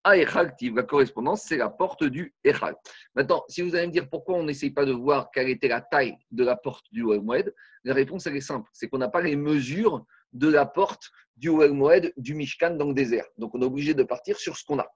[0.03, 2.75] à la correspondance, c'est la porte du Echal.
[3.15, 5.81] Maintenant, si vous allez me dire pourquoi on n'essaye pas de voir quelle était la
[5.81, 9.35] taille de la porte du Moed, la réponse est simple c'est qu'on n'a pas les
[9.35, 13.25] mesures de la porte du Moed du Mishkan dans le désert.
[13.37, 14.87] Donc on est obligé de partir sur ce qu'on a.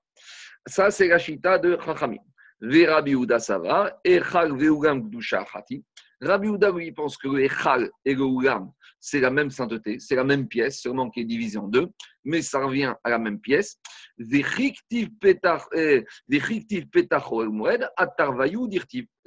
[0.67, 2.21] Ça, c'est la chita de Chachamim.
[2.61, 5.83] Rabbi Uda Sava, Echal Veugam Gdusha Chati.
[6.21, 10.15] Rabbi Uda, lui, pense que le Echal et le Ulam, c'est la même sainteté, c'est
[10.15, 11.89] la même pièce, seulement qui est divisée en deux,
[12.25, 13.79] mais ça revient à la même pièce.
[14.17, 14.43] Et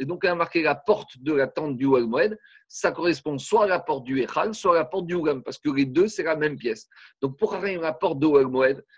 [0.04, 3.66] donc, elle a marqué la porte de la tente du Moed, ça correspond soit à
[3.66, 6.22] la porte du Echal, soit à la porte du Ulam, parce que les deux, c'est
[6.22, 6.86] la même pièce.
[7.22, 8.28] Donc, pour arriver la porte de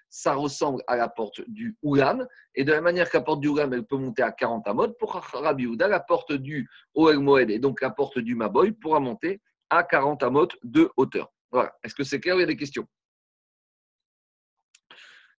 [0.09, 3.49] ça ressemble à la porte du Ulam, et de la manière que la porte du
[3.49, 7.59] Ulam, elle peut monter à 40 amot, pour Rabbi Uda, la porte du Moed et
[7.59, 11.33] donc la porte du Maboy pourra monter à 40 amot de hauteur.
[11.51, 11.73] Voilà.
[11.83, 12.37] Est-ce que c'est clair?
[12.37, 12.87] Il y a des questions?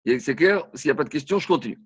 [0.05, 1.79] C'est clair S'il n'y a pas de questions, je continue.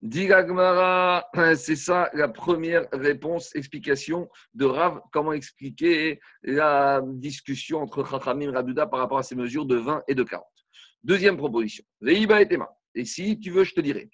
[0.00, 8.52] Digagmara, c'est ça la première réponse, explication de Rav, comment expliquer la discussion entre Chachamim
[8.52, 10.46] et Rabuda par rapport à ces mesures de 20 et de 40.
[11.02, 12.68] Deuxième proposition, Reiba et Tema.
[12.94, 14.08] Et si tu veux, je te dirai.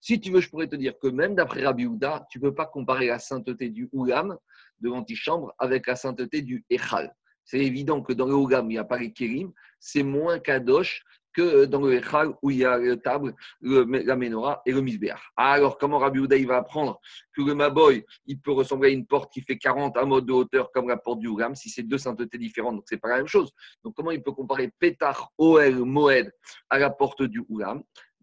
[0.00, 2.54] Si tu veux, je pourrais te dire que même d'après Rabbi Houda, tu ne peux
[2.54, 4.36] pas comparer la sainteté du Oulam
[4.80, 7.14] de l'antichambre avec la sainteté du Echal.
[7.44, 11.04] C'est évident que dans le Oulam, il n'y a pas les Kérim, c'est moins Kadosh
[11.34, 15.20] que dans le Echal où il y a la table, la menorah et le misbéach.
[15.36, 17.00] Alors, comment Rabbi Houda va apprendre
[17.34, 20.32] que le Maboy, il peut ressembler à une porte qui fait 40 à mode de
[20.32, 23.16] hauteur comme la porte du Oulam, si c'est deux saintetés différentes, donc c'est pas la
[23.16, 23.52] même chose.
[23.82, 26.32] Donc, comment il peut comparer Pétar, Oel, Moed
[26.70, 27.44] à la porte du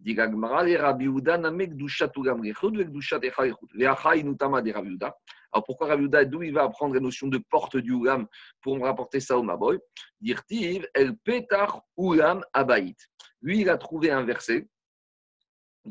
[0.03, 0.43] Oulam
[5.53, 8.25] alors pourquoi Rabbi Uda, d'où il va apprendre la notion de porte du Ulam
[8.61, 9.79] pour me rapporter ça au Maboy?
[13.41, 14.67] Lui, il a trouvé un verset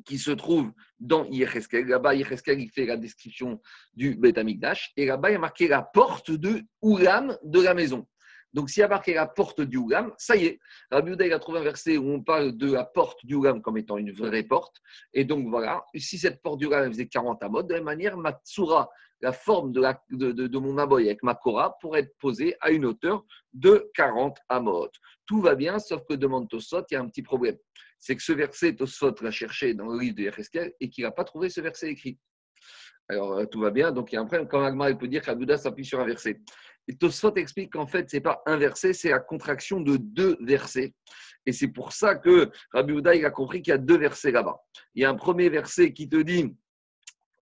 [0.04, 1.86] qui se trouve dans Yecheskel.
[1.86, 3.60] Là-bas, Yecheskel, il fait la description
[3.92, 4.92] du Bet Amikdash.
[4.96, 8.06] Et là-bas, il a marqué la porte de Ulam de la maison.
[8.52, 10.60] Donc, s'il y a marqué la porte du Ougam, ça y est.
[10.90, 13.62] Rabbi Uda, il a trouvé un verset où on parle de la porte du Ougam
[13.62, 14.76] comme étant une vraie porte.
[15.12, 18.16] Et donc, voilà, si cette porte du Ougam faisait 40 amot, de la même manière,
[18.16, 18.90] ma tsura,
[19.22, 23.90] la forme de, mon aboy avec ma kora, pourrait être posée à une hauteur de
[23.94, 24.90] 40 amot.
[25.26, 27.56] Tout va bien, sauf que demande Tosot, il y a un petit problème.
[27.98, 31.10] C'est que ce verset, Tosot l'a cherché dans le livre de Yereskel et qu'il n'a
[31.10, 32.18] pas trouvé ce verset écrit.
[33.10, 33.90] Alors, euh, tout va bien.
[33.90, 34.48] Donc, il y a un problème.
[34.48, 36.40] Quand Agmar peut dire qu'Abuda s'appuie sur un verset.
[36.90, 40.36] Et Tosfot explique qu'en fait, ce n'est pas un verset, c'est la contraction de deux
[40.40, 40.92] versets.
[41.46, 44.56] Et c'est pour ça que Rabbi Houda, a compris qu'il y a deux versets là-bas.
[44.96, 46.52] Il y a un premier verset qui te dit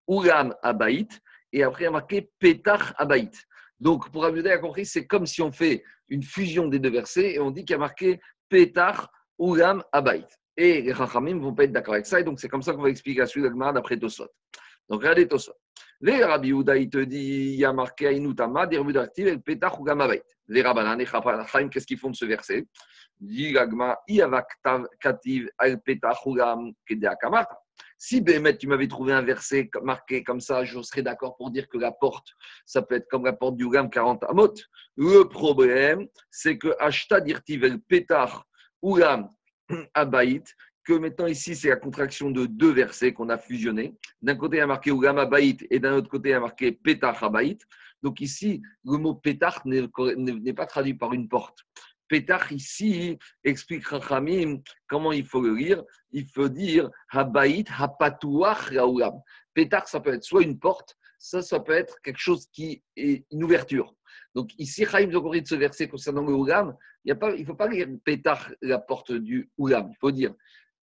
[0.07, 1.19] Ulam Abaït,
[1.55, 3.43] et après il y a marqué Petach Abaït.
[3.81, 6.91] Donc pour Rabbi Houda, a compris c'est comme si on fait une fusion des deux
[6.91, 9.07] versets et on dit qu'il y a marqué Petach
[9.39, 10.29] Ulam Abaït.
[10.59, 12.75] Et les Chachamim ne vont pas être d'accord avec ça, et donc c'est comme ça
[12.75, 14.29] qu'on va expliquer la suite d'après Tosfot.
[14.89, 15.53] Donc regardez Tosfot.
[16.01, 19.85] Les Rabbi Houda, il te dit, il y a marqué Ainutama, d'actifs, el petach ou
[19.85, 20.23] gamavait.
[20.47, 22.67] Les Rabbanan, les Chaim, qu'est-ce qu'ils font de ce verset?
[23.19, 23.99] Dit Gagma,
[25.01, 27.59] kativ el petach ou gam kedeakamata.
[27.97, 31.69] Si Bémet, tu m'avais trouvé un verset marqué comme ça, je serais d'accord pour dire
[31.69, 32.29] que la porte,
[32.65, 34.55] ça peut être comme la porte du Ugam 40 amot.
[34.97, 38.41] Le problème, c'est que Ashta dirtiv el petach
[38.83, 39.29] ou gam
[39.95, 40.47] abaït,
[40.89, 43.95] que maintenant ici, c'est la contraction de deux versets qu'on a fusionnés.
[44.23, 46.41] D'un côté, il y a marqué Ugama Baït et d'un autre côté, il y a
[46.41, 47.61] marqué Petach Habaït.
[48.03, 51.59] Donc ici, le mot Petach n'est pas traduit par une porte.
[52.09, 55.85] Petach ici explique Rachamim comment il faut le lire.
[56.11, 59.21] Il faut dire Habaït Hapatuach Raoulam.
[59.53, 63.27] Petach, ça peut être soit une porte, ça, ça peut être quelque chose qui est
[63.31, 63.95] une ouverture.
[64.35, 66.75] Donc ici, Chaim Zokori de ce verset concernant le Oulam,
[67.05, 69.91] il ne faut pas lire Pétar, la porte du Oulam.
[69.91, 70.33] Il faut dire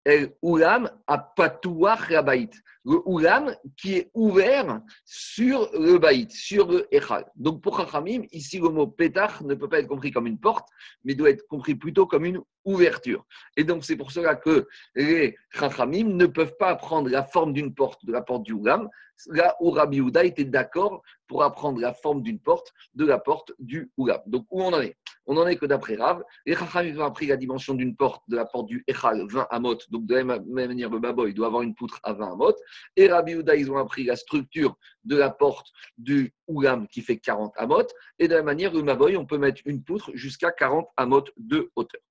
[0.05, 7.25] El Oulam a patouach Le Oulam qui est ouvert sur le Baït, sur le Echal.
[7.35, 10.67] Donc pour Chachamim, ici le mot Pétar ne peut pas être compris comme une porte,
[11.05, 13.25] mais doit être compris plutôt comme une ouverture.
[13.55, 17.73] Et donc c'est pour cela que les Chachamim ne peuvent pas prendre la forme d'une
[17.73, 18.89] porte, de la porte du Oulam,
[19.27, 23.53] là où Rabbi Houda était d'accord pour apprendre la forme d'une porte de la porte
[23.59, 24.19] du Oulam.
[24.25, 24.97] Donc où on en est?
[25.25, 28.35] On en est que d'après Rav, les Chachamim ont appris la dimension d'une porte de
[28.35, 29.77] la porte du Echal, 20 amot.
[29.89, 32.55] Donc de la même manière, le Baboy doit avoir une poutre à 20 amot.
[32.95, 37.17] Et Rabbi Houda, ils ont appris la structure de la porte du Oulam qui fait
[37.17, 37.87] 40 amot.
[38.19, 41.23] Et de la même manière, le Baboy, on peut mettre une poutre jusqu'à 40 amot
[41.37, 42.01] de hauteur.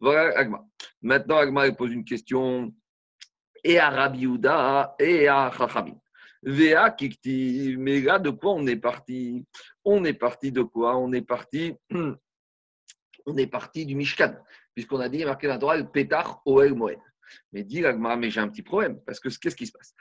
[0.00, 0.64] Voilà Agma.
[1.02, 2.72] Maintenant, Agma pose une question
[3.64, 5.96] et à Rabbi Houda et à Chachamim.
[6.42, 9.46] Véa Kikti, mais là, de quoi on est parti?
[9.84, 10.96] On est parti de quoi?
[10.96, 11.74] On est parti,
[13.26, 14.34] on est parti du Mishkan,
[14.74, 16.98] puisqu'on a dit, marqué dans la Torah, Pétar Oel Moed.
[17.52, 19.94] Mais dit l'agma, mais j'ai un petit problème, parce que qu'est-ce qui se passe?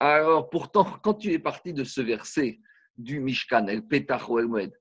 [0.00, 2.60] Alors, pourtant, quand tu es parti de ce verset
[2.96, 4.72] du Mishkan, El Pétar Oel Moed,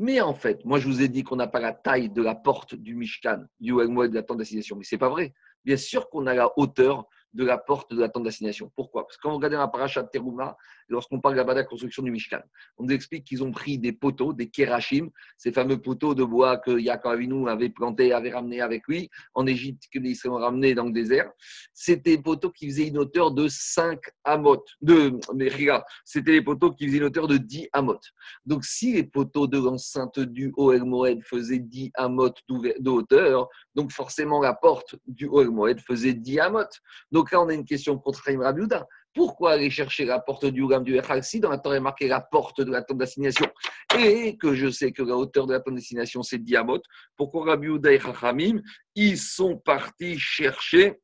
[0.00, 2.36] mais en fait, moi, je vous ai dit qu'on n'a pas la taille de la
[2.36, 5.34] porte du Mishkan, du Oel Moed, de la tente d'assignation, mais ce n'est pas vrai.
[5.64, 8.70] Bien sûr qu'on a la hauteur de la porte de la tente d'assignation.
[8.76, 9.06] Pourquoi?
[9.06, 10.56] Parce que quand on regarde la paracha de Teruma,
[10.88, 12.40] lorsqu'on parle là-bas de la construction du Mishkan,
[12.76, 16.56] on nous explique qu'ils ont pris des poteaux, des kerachim, ces fameux poteaux de bois
[16.56, 20.40] que Yaakov Avinu avait plantés, avait ramenés avec lui en Égypte, que les Israéliens ont
[20.40, 21.30] ramenés dans le désert.
[21.72, 24.64] C'était des poteaux qui faisaient une hauteur de 5 amot.
[24.80, 25.50] De, mais
[26.04, 28.00] c'était des poteaux qui faisaient une hauteur de 10 amot.
[28.44, 33.92] Donc si les poteaux de l'enceinte du Oel Moed faisaient 10 amot de hauteur, donc
[33.92, 36.58] forcément la porte du Oel Moed faisait 10 amot.
[37.12, 38.86] Donc là, on a une question contre Chaim Rabiouda.
[39.14, 42.60] Pourquoi aller chercher la porte du Ougam du Echal dans la Torah est la porte
[42.60, 43.46] de la tente d'assignation
[43.98, 46.80] et que je sais que la hauteur de la tente d'assignation c'est Diamot
[47.16, 48.60] Pourquoi Rabiouda et Chachamim
[48.94, 51.00] ils sont partis chercher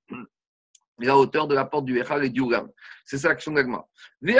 [0.98, 2.70] la hauteur de la porte du Echal et du Ugam.
[3.04, 3.84] C'est ça l'action d'Agma.
[4.22, 4.36] Mais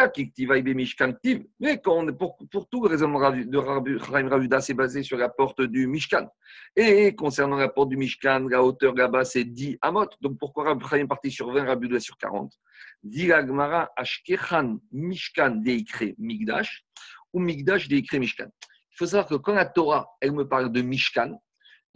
[1.83, 5.87] quand pour, pour tout le raisonnement de Chaim Ravuda, c'est basé sur la porte du
[5.87, 6.29] Mishkan.
[6.77, 10.09] Et concernant la porte du Mishkan, la hauteur là-bas, c'est 10 amot.
[10.21, 12.53] Donc pourquoi Chaim est parti sur 20, Ravuda sur 40
[13.03, 15.63] Dit Agmara, Ashkechan Mishkan
[16.19, 16.85] Migdash
[17.33, 18.49] ou Migdash Mishkan.
[18.93, 21.33] Il faut savoir que quand la Torah, elle me parle de Mishkan,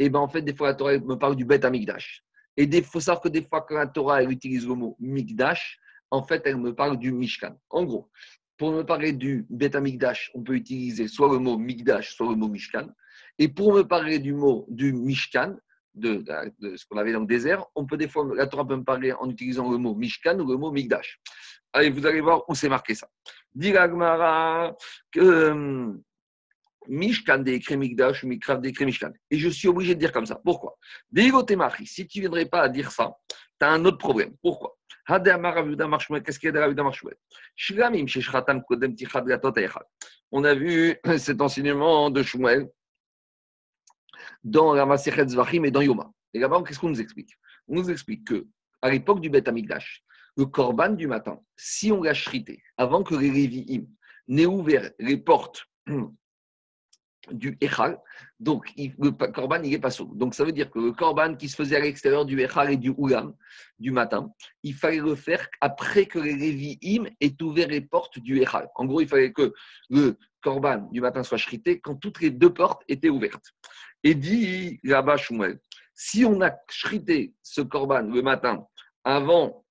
[0.01, 2.25] et eh ben en fait, des fois, la Torah, me parle du Bet Amigdash.
[2.59, 5.79] Et il faut savoir que des fois, quand la Torah utilise le mot Migdash,
[6.11, 7.57] en fait, elle me parle du Mishkan.
[7.71, 8.11] En gros,
[8.57, 12.35] pour me parler du Bet Amigdash, on peut utiliser soit le mot Migdash, soit le
[12.35, 12.89] mot Mishkan.
[13.39, 15.55] Et pour me parler du mot du Mishkan,
[15.95, 16.25] de,
[16.77, 19.13] ce qu'on avait dans le désert, on peut des fois, la Torah peut me parler
[19.13, 21.21] en utilisant le mot Mishkan ou le mot Migdash.
[21.73, 23.09] Allez, vous allez voir où c'est marqué ça.
[23.55, 24.75] Diragmara,
[25.13, 25.93] que euh,
[26.89, 29.13] Mishkan de Migdash ou Mikrav de Mishkan.
[29.31, 30.41] Et je suis obligé de dire comme ça.
[30.43, 30.77] Pourquoi?
[31.15, 34.35] Si tu ne viendrais pas à dire ça, tu as un autre problème.
[34.43, 34.77] Pourquoi?
[35.07, 36.83] Qu'est-ce qu'il y a de
[40.31, 42.69] On a vu cet enseignement de Shmuel
[44.45, 46.11] dans la Masechet Zvachim et dans Yoma.
[46.35, 47.31] Et là-bas, qu'est-ce qu'on nous explique?
[47.69, 48.47] On nous explique que
[48.83, 50.05] à l'époque du Beth Amigdash,
[50.37, 53.87] le korban du matin, si on l'a shrité avant que les Lévi'im
[54.29, 55.67] n'aient ouvert les portes
[57.33, 57.99] du Echal.
[58.41, 60.11] Donc, le Korban, il est pas saut.
[60.15, 62.77] Donc, ça veut dire que le Korban qui se faisait à l'extérieur du Echal et
[62.77, 63.35] du Oulam
[63.79, 68.41] du matin, il fallait le faire après que les Lévi'im aient ouvert les portes du
[68.41, 68.69] Echal.
[68.75, 69.53] En gros, il fallait que
[69.91, 73.53] le Korban du matin soit shrité quand toutes les deux portes étaient ouvertes.
[74.05, 75.17] Et dit là-bas,
[75.95, 78.65] si on a shrité ce Korban le matin
[79.05, 79.65] avant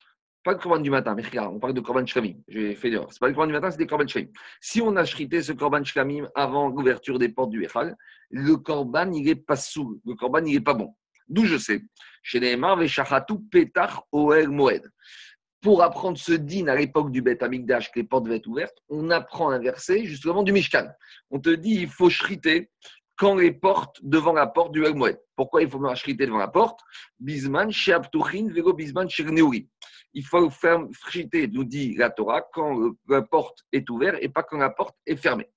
[0.48, 2.36] pas le corban du matin, mais regarde, on parle de corban shlamim.
[2.48, 4.30] J'ai fait Ce n'est pas le corban du matin, c'est des corban shlamim.
[4.62, 7.98] Si on a shrité ce corban shlamim avant l'ouverture des portes du Echal,
[8.30, 10.00] le corban, il n'est pas sous.
[10.06, 10.96] Le corban, il n'est pas bon.
[11.28, 11.82] D'où je sais.
[12.24, 14.90] Chez les Petach Oel Moed.
[15.60, 18.78] Pour apprendre ce din à l'époque du Bet Amigdash, que les portes devaient être ouvertes,
[18.88, 20.88] on apprend un verset justement du Mishkan.
[21.30, 22.70] On te dit il faut shriter
[23.18, 25.20] quand les portes devant la porte du Moed.
[25.36, 26.80] Pourquoi il faut me shriter devant la porte?
[27.20, 29.68] Bisman, Sheaptuchin, Vego Bisman, Shirneuri
[30.13, 34.43] il faut faire friter, nous dit la Torah, quand la porte est ouverte et pas
[34.43, 35.50] quand la porte est fermée.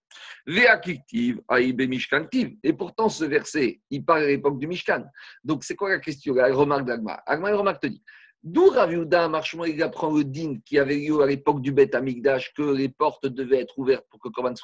[2.63, 5.05] Et pourtant, ce verset, il parle à l'époque du Mishkan.
[5.45, 8.03] Donc, c'est quoi la question, la remarque d'Agma Agma, remarque te dit
[8.43, 8.91] D'où Rav
[9.29, 10.25] marchement, il apprend le
[10.65, 14.19] qui avait lieu à l'époque du Beth Amigdash que les portes devaient être ouvertes pour
[14.19, 14.55] que le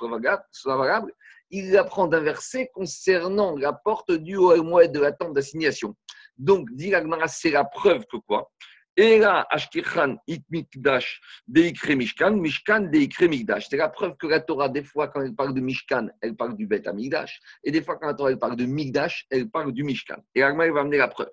[0.51, 1.13] soit valable.
[1.51, 5.95] Il apprend d'un verset concernant la porte du Oel de la tente d'assignation.
[6.39, 6.91] Donc, dit
[7.29, 8.51] c'est la preuve que quoi?
[8.99, 13.69] Et là, Ashkirchan it mikdash deikre mishkan, mishkan deikre mikdash.
[13.69, 16.57] C'est la preuve que la Torah, des fois, quand elle parle de mishkan, elle parle
[16.57, 19.73] du bet mikdash, et des fois, quand la Torah elle parle de mikdash, elle parle
[19.73, 20.17] du mishkan.
[20.35, 21.31] Et Agma, va amener la preuve.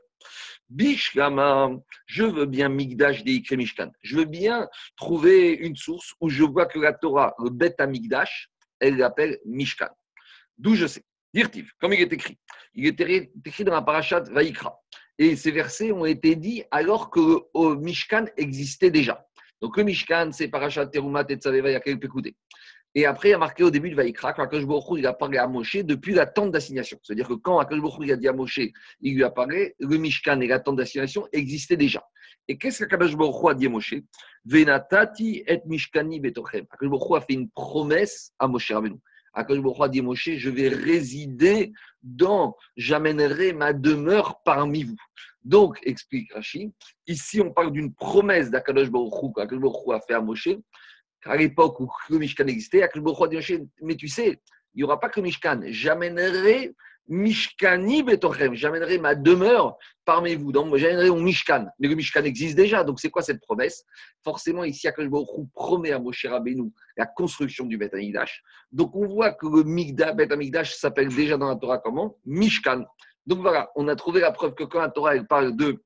[0.70, 1.72] Bishlama,
[2.06, 3.92] je veux bien Migdash deikre Mishkan.
[4.02, 8.50] Je veux bien trouver une source où je vois que la Torah, le bet Migdash,
[8.80, 9.90] elle l'appelle Mishkan.
[10.58, 11.04] D'où je sais.
[11.34, 12.38] Dirtiv, comme il est écrit.
[12.76, 14.83] Il est écrit dans la parashat Vaikra.
[15.24, 17.20] Et ces versets ont été dits alors que
[17.56, 19.26] le Mishkan existait déjà.
[19.62, 22.10] Donc le Mishkan, c'est parashat Terumat et Tzaveva, il y a quelques
[22.94, 24.66] Et après, il a marqué au début de Vaikra qu'Akash
[24.98, 27.00] il a parlé à Moshe depuis la tente d'assignation.
[27.02, 28.60] C'est-à-dire que quand Akash il a dit à Moshe,
[29.00, 32.04] il lui a parlé, le Mishkan et la tente d'assignation existaient déjà.
[32.50, 33.96] Et qu'est-ce qu'Akash a dit à Moshe?
[34.44, 36.66] Venatati et Mishkani betochem.
[36.70, 38.98] Akash a fait une promesse à Moshe Rabbeinu.
[39.34, 44.96] Akash a dit Moshe, je vais résider dans, j'amènerai ma demeure parmi vous.
[45.44, 46.72] Donc, explique Rachid,
[47.08, 50.50] ici on parle d'une promesse d'Akadosh Baruch Baruch a fait à Moshe,
[51.26, 52.18] à l'époque où le
[52.50, 54.40] existait, Akadosh Baruch a dit Moshe, mais tu sais,
[54.74, 55.20] il n'y aura pas que
[55.72, 56.74] j'amènerai
[57.10, 60.52] Mishkani betochem, j'amènerai ma demeure parmi vous.
[60.52, 61.68] Donc, j'amènerai mon Mishkan.
[61.80, 62.84] Mais le Mishkan existe déjà.
[62.84, 63.84] Donc, c'est quoi cette promesse?
[64.24, 68.42] Forcément, ici, Akash Baruch promet à Moshe Rabbeinu la construction du Beth Amikdash.
[68.72, 69.64] Donc, on voit que le
[70.14, 72.18] Beth Amikdash s'appelle déjà dans la Torah comment?
[72.26, 72.86] Mishkan.
[73.26, 75.84] Donc, voilà, on a trouvé la preuve que quand la Torah parle de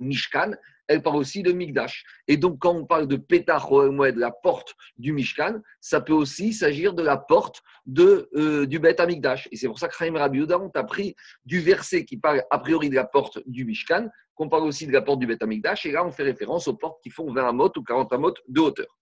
[0.00, 0.52] Mishkan,
[0.88, 2.04] elle parle aussi de Migdash.
[2.28, 6.52] Et donc, quand on parle de Petach de la porte du Mishkan, ça peut aussi
[6.52, 9.48] s'agir de la porte de, euh, du Bet Amigdash.
[9.50, 11.14] Et c'est pour ça que Chaim Rabbi Yehuda, on a pris
[11.44, 14.92] du verset qui parle a priori de la porte du Mishkan, qu'on parle aussi de
[14.92, 15.86] la porte du Bet Amigdash.
[15.86, 18.60] Et là, on fait référence aux portes qui font 20 amot ou 40 amot de
[18.60, 18.98] hauteur.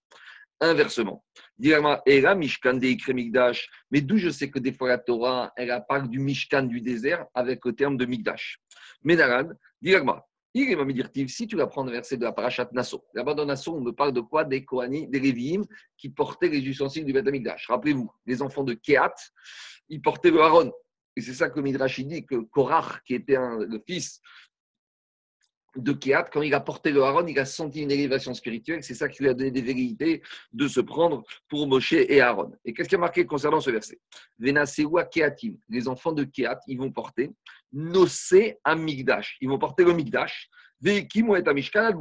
[0.62, 1.24] Inversement,
[1.58, 3.68] Mishkan de Migdash.
[3.90, 7.24] Mais d'où je sais que des fois la Torah, elle parle du Mishkan du désert
[7.34, 8.06] avec le terme de
[9.04, 9.48] Naran,
[10.54, 13.46] il me dire, si tu vas prendre le verset de la parachat Nassau, là-bas dans
[13.46, 14.44] Nassau, on me parle de quoi?
[14.44, 15.62] Des Kohani, des Lévi'im
[15.96, 17.28] qui portaient les ustensiles du Beth
[17.68, 19.14] Rappelez-vous, les enfants de Kehat,
[19.88, 20.72] ils portaient le Haron.
[21.16, 24.20] Et c'est ça que Midrash dit que Korach, qui était le fils
[25.76, 28.82] de Kéat, quand il a porté le Haron, il a senti une élévation spirituelle.
[28.82, 32.52] C'est ça qui lui a donné des vérités de se prendre pour Moshe et Aaron.
[32.64, 33.98] Et qu'est-ce qui a marqué concernant ce verset?
[34.38, 37.30] Venasewa Keatim, les enfants de Kéat, ils vont porter
[37.72, 39.36] Nosé Amigdash.
[39.40, 40.50] Ils vont porter le Migdash.
[40.80, 41.96] Vekim et Amishkan al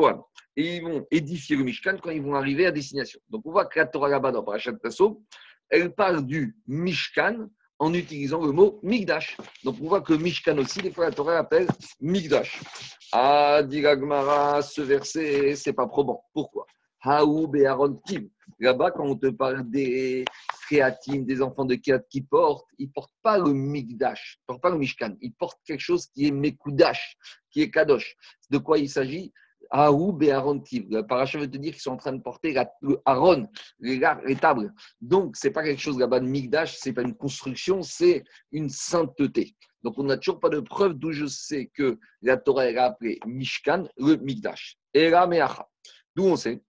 [0.55, 3.19] Et ils vont édifier le Mishkan quand ils vont arriver à destination.
[3.29, 4.43] Donc on voit que la Torah là-bas dans
[4.81, 5.21] Tasso,
[5.69, 9.37] elle parle du Mishkan en utilisant le mot Migdash.
[9.63, 11.67] Donc on voit que Mishkan aussi, des fois la Torah appelle
[12.01, 12.61] Migdash.
[13.13, 16.23] Ah, dit ce verset, c'est pas probant.
[16.33, 16.65] Pourquoi?
[18.59, 20.25] Là-bas, quand on te parle des
[20.65, 24.45] créatines, des enfants de Kéat qui portent, ils ne portent pas le Migdash, ils ne
[24.47, 27.17] portent pas le Mishkan, ils portent quelque chose qui est Mekudash,
[27.51, 28.17] qui est Kadosh.
[28.49, 29.31] De quoi il s'agit?
[29.69, 32.71] Aoub et Aaron Le paracha veut te dire qu'ils sont en train de porter la,
[33.05, 33.47] Aaron,
[33.79, 34.73] les, les, tables.
[35.01, 38.23] Donc, ce n'est pas quelque chose là-bas de Migdash, ce n'est pas une construction, c'est
[38.51, 39.55] une sainteté.
[39.83, 43.19] Donc, on n'a toujours pas de preuve d'où je sais que la Torah a appelé
[43.25, 44.77] Mishkan le Migdash.
[44.93, 45.67] Et la Meacha.
[46.15, 46.61] D'où on sait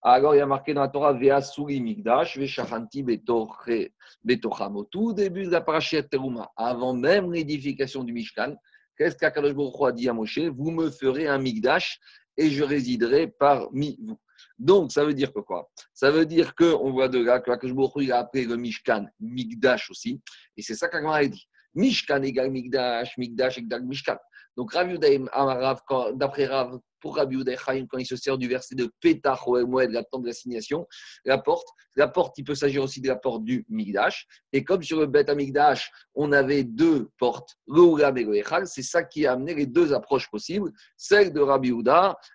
[0.00, 4.76] alors, il y a marqué dans la Torah, Ve'asuri Migdash, Ve'shachanti Betocham.
[4.76, 8.54] Au tout début de la parashat Teruma, avant même l'édification du Mishkan,
[8.96, 11.98] qu'est-ce qu'Akadosh Baruch a dit à Moshe Vous me ferez un Migdash
[12.38, 14.18] et je résiderai parmi vous.
[14.58, 15.70] Donc, ça veut dire que quoi?
[15.92, 20.20] Ça veut dire qu'on voit de là que il a appelé le Mishkan Migdash aussi.
[20.56, 21.48] Et c'est ça qu'Agmar a dit.
[21.74, 24.16] Mishkan égale Migdash, Migdash égale Mishkan.
[24.58, 29.46] Donc, Rav d'après Rav, pour Rabbi Chaim, quand il se sert du verset de Petach
[29.46, 30.84] de la tente d'assignation,
[31.24, 34.26] la porte, la porte, il peut s'agir aussi de la porte du Migdash.
[34.52, 39.04] Et comme sur le Bet Migdash, on avait deux portes, le et le c'est ça
[39.04, 41.72] qui a amené les deux approches possibles, celle de Rabbi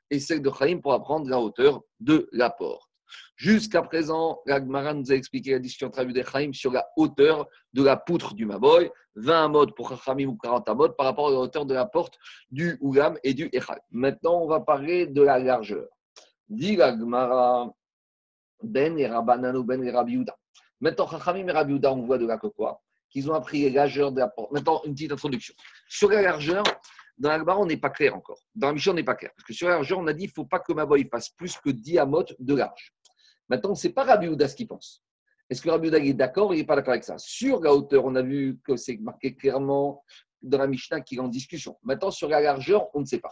[0.09, 2.92] et celle de Chaim pour apprendre la hauteur de la porte.
[3.35, 7.83] Jusqu'à présent, Ragmara nous a expliqué la discussion entre Rabbi Chaim sur la hauteur de
[7.83, 11.37] la poutre du Maboy, 20 modes pour Chachamim ou 40 modes par rapport à la
[11.37, 12.17] hauteur de la porte
[12.51, 13.79] du Oulam et du Echal.
[13.91, 15.87] Maintenant, on va parler de la largeur.
[16.47, 17.71] Dit Ragmara,
[18.61, 20.23] Ben et Rabbanan ou Ben et Rabbi
[20.79, 22.81] Maintenant, Chachamim et Rabbi on voit de là que quoi?
[23.09, 24.51] Qu'ils ont appris la largeur de la porte.
[24.51, 25.53] Maintenant, une petite introduction.
[25.87, 26.63] Sur la largeur,
[27.17, 28.39] dans l'Agmara, on n'est pas clair encore.
[28.55, 29.31] Dans la Mishnah, on n'est pas clair.
[29.35, 31.29] Parce que sur la largeur, on a dit qu'il ne faut pas que Maboy fasse
[31.29, 32.93] plus que 10 amotes de large.
[33.53, 35.03] Maintenant, ce n'est pas Rabbi Houda ce qu'il pense.
[35.47, 37.19] Est-ce que Rabbi Houda est d'accord ou il n'est pas d'accord avec ça?
[37.19, 40.03] Sur la hauteur, on a vu que c'est marqué clairement
[40.41, 41.77] dans la Mishnah qu'il est en discussion.
[41.83, 43.29] Maintenant, sur la largeur, on ne sait pas.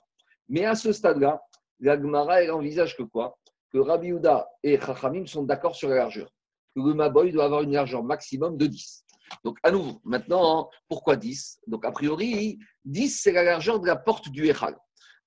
[0.47, 1.41] Mais à ce stade-là,
[1.79, 3.35] la Gemara, elle envisage que quoi?
[3.73, 6.31] Que Rabbi Houda et Chachamim sont d'accord sur la largeur.
[6.75, 9.03] Que le Maboy doit avoir une largeur maximum de 10.
[9.43, 13.95] Donc, à nouveau, maintenant, pourquoi 10 Donc, a priori, 10, c'est la largeur de la
[13.95, 14.77] porte du Echal.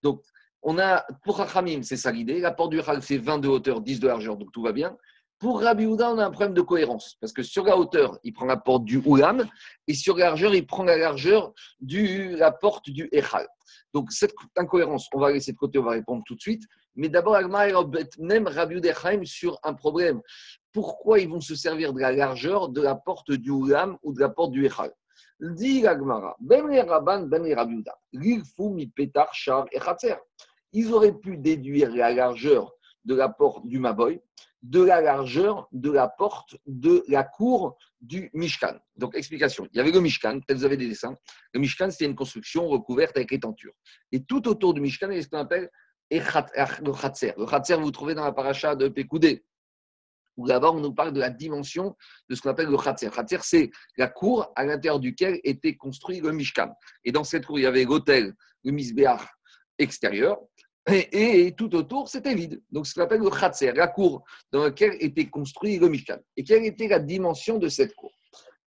[0.05, 0.23] Donc,
[0.65, 2.41] on a, pour Hachamim, c'est ça l'idée.
[2.41, 4.97] La porte du Echal fait 20 de hauteur, 10 de largeur, donc tout va bien.
[5.39, 7.17] Pour Rabbi Houda, on a un problème de cohérence.
[7.21, 9.45] Parce que sur la hauteur, il prend la porte du Oulam,
[9.87, 13.47] et sur la largeur, il prend la largeur de la porte du Echal.
[13.93, 16.63] Donc, cette incohérence, on va laisser de côté, on va répondre tout de suite.
[16.97, 17.37] Mais d'abord,
[18.19, 20.23] même Rabbi Chaim sur un problème.
[20.73, 24.21] Pourquoi ils vont se servir de la largeur de la porte du Oulam ou de
[24.21, 24.93] la porte du Echal
[25.41, 25.85] Dit
[26.41, 27.83] Ben Rabban, Ben Rabbi
[28.59, 29.67] mi Petar, Char
[30.75, 34.21] Ils auraient pu déduire la largeur de la porte du Maboy
[34.65, 38.79] de la largeur de la porte de la cour du Mishkan.
[38.97, 39.69] Donc, explication.
[39.71, 41.15] Il y avait le Mishkan, peut-être vous avez des dessins.
[41.53, 43.39] Le Mishkan, c'était une construction recouverte avec les.
[44.11, 45.71] Et tout autour du Mishkan, il y a ce qu'on appelle
[46.11, 47.35] le Khatser.
[47.37, 49.45] Le Khatser, vous trouvez dans la paracha de Pekoudé,
[50.39, 51.95] où là-bas, on nous parle de la dimension
[52.31, 53.11] de ce qu'on appelle le Khatser.
[53.11, 56.73] Khatser, c'est la cour à l'intérieur duquel était construit le Mishkan.
[57.05, 59.29] Et dans cette cour, il y avait l'hôtel, le Misbéach
[59.79, 60.39] extérieur,
[60.87, 62.63] et, tout autour, c'était vide.
[62.71, 64.23] Donc, ce qu'on appelle le Khatser, la cour
[64.53, 66.19] dans laquelle était construit le Mishkan.
[66.37, 68.13] Et quelle était la dimension de cette cour?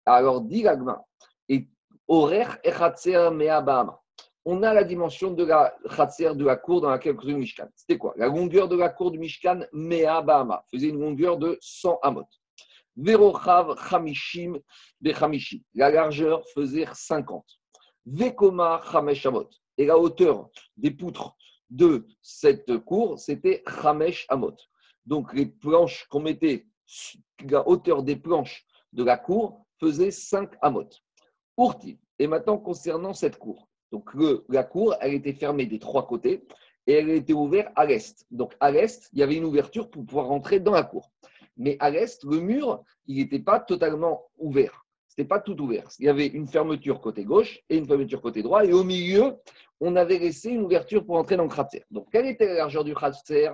[0.05, 1.03] Alors, dit l'agma,
[1.47, 1.67] et
[2.07, 3.99] horaire et Khatser Meabama.
[4.45, 7.67] On a la dimension de la Khatser, de la cour dans laquelle construit le Mishkan.
[7.75, 8.13] C'était quoi?
[8.17, 12.27] La longueur de la cour du Mishkan, Meabama, faisait une longueur de 100 amot.
[12.95, 14.57] Verochav Chamishim
[14.99, 15.61] Bechamishim.
[15.75, 17.45] La largeur faisait 50.
[18.07, 19.27] Vekoma Chamesh
[19.77, 21.35] Et la hauteur des poutres
[21.69, 24.55] de cette cour, c'était Hamesh Amot.
[25.05, 26.67] Donc les planches qu'on mettait,
[27.49, 30.89] la hauteur des planches de la cour faisait 5 Amot.
[31.57, 31.99] Urti.
[32.19, 33.67] Et maintenant, concernant cette cour.
[33.91, 34.09] Donc
[34.49, 36.45] la cour, elle était fermée des trois côtés
[36.87, 38.25] et elle était ouverte à l'est.
[38.31, 41.11] Donc à l'est, il y avait une ouverture pour pouvoir rentrer dans la cour.
[41.57, 44.86] Mais à l'est, le mur, il n'était pas totalement ouvert.
[45.17, 45.89] Ce n'était pas tout ouvert.
[45.97, 48.63] Il y avait une fermeture côté gauche et une fermeture côté droit.
[48.63, 49.33] Et au milieu,
[49.79, 51.83] on avait laissé une ouverture pour entrer dans le Khatser.
[51.89, 53.49] Donc, quelle était la largeur du Khatser?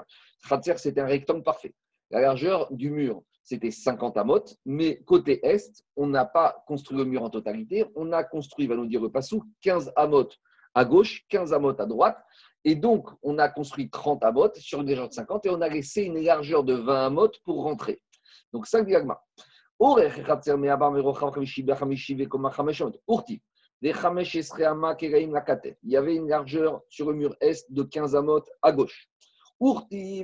[0.50, 1.74] Khatser, c'était un rectangle parfait.
[2.12, 7.06] La largeur du mur, c'était 50 amot, mais côté est, on n'a pas construit le
[7.06, 7.86] mur en totalité.
[7.96, 10.28] On a construit, va nous dire le passou, 15 amot
[10.74, 12.18] à gauche, 15 amot à droite.
[12.66, 15.70] Et donc, on a construit 30 amot sur une largeur de 50 et on a
[15.70, 18.02] laissé une largeur de 20 amot pour rentrer.
[18.52, 19.22] Donc, ça, diagma.
[25.84, 29.10] Il y avait une largeur sur le mur est de 15 amot à gauche.
[29.60, 30.24] et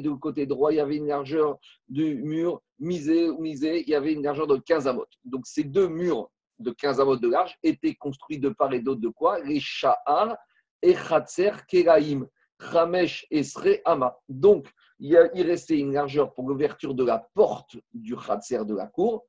[0.00, 1.58] de côté droit, il y avait une largeur
[1.88, 5.06] du mur misé ou misé, il y avait une largeur de 15 amot.
[5.24, 9.00] Donc ces deux murs de 15 amot de large étaient construits de part et d'autre
[9.00, 9.40] de quoi?
[9.40, 10.36] Les Sha'ar
[10.82, 12.28] et Khatser Keraim.
[12.60, 14.14] Chamesh Esre Ama.
[14.28, 14.68] Donc,
[15.00, 19.24] il, restait une largeur pour l'ouverture de la porte du Khatser de la cour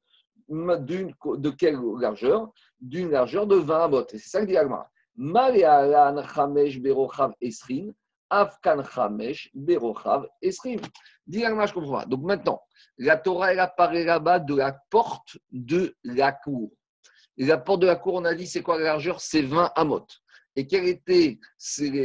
[0.49, 2.51] de quelle largeur?
[2.79, 4.05] D'une largeur de 20 amot.
[4.09, 4.89] C'est ça que dit Agmar.
[5.15, 7.91] Malealan chamesh berochav esrin,
[8.29, 10.77] afkan chamesh berochav esrin.
[11.25, 12.05] Dit je comprends.
[12.05, 12.61] Donc maintenant,
[12.97, 16.71] la Torah, elle apparaît là-bas de la porte de la cour.
[17.37, 19.21] la porte de la cour, on a dit, c'est quoi la largeur?
[19.21, 20.05] C'est 20 amot.
[20.55, 21.39] Et quelle était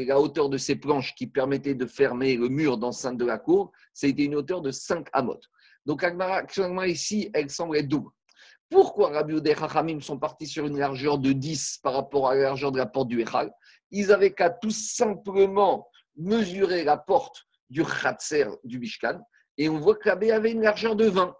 [0.06, 3.72] la hauteur de ces planches qui permettaient de fermer le mur d'enceinte de la cour?
[3.92, 5.40] C'était une hauteur de 5 amot.
[5.84, 6.44] Donc, Agmara,
[6.86, 8.10] ici, elle semble être double.
[8.68, 12.72] Pourquoi Rabbi et sont partis sur une largeur de 10 par rapport à la largeur
[12.72, 13.52] de la porte du Echal
[13.92, 19.20] Ils avaient qu'à tout simplement mesurer la porte du Khatser du Bishkan
[19.58, 21.34] et on voit que la baie avait une largeur de 20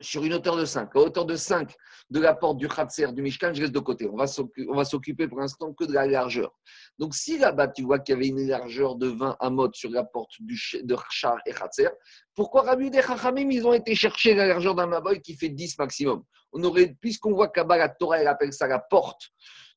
[0.00, 0.94] sur une hauteur de 5.
[0.94, 1.74] À hauteur de 5
[2.10, 4.08] de la porte du Khatser du Mishkan, je laisse de côté.
[4.08, 6.52] On va s'occuper pour l'instant que de la largeur.
[6.98, 9.90] Donc, si là-bas, tu vois qu'il y avait une largeur de 20 à mode sur
[9.90, 11.88] la porte du, de Char et Khatser,
[12.34, 15.78] pourquoi Rabbi et Chachamim, ils ont été chercher la largeur d'un Maboy qui fait 10
[15.78, 16.22] maximum?
[16.52, 19.30] On aurait, Puisqu'on voit qu'à la Torah, elle appelle ça la porte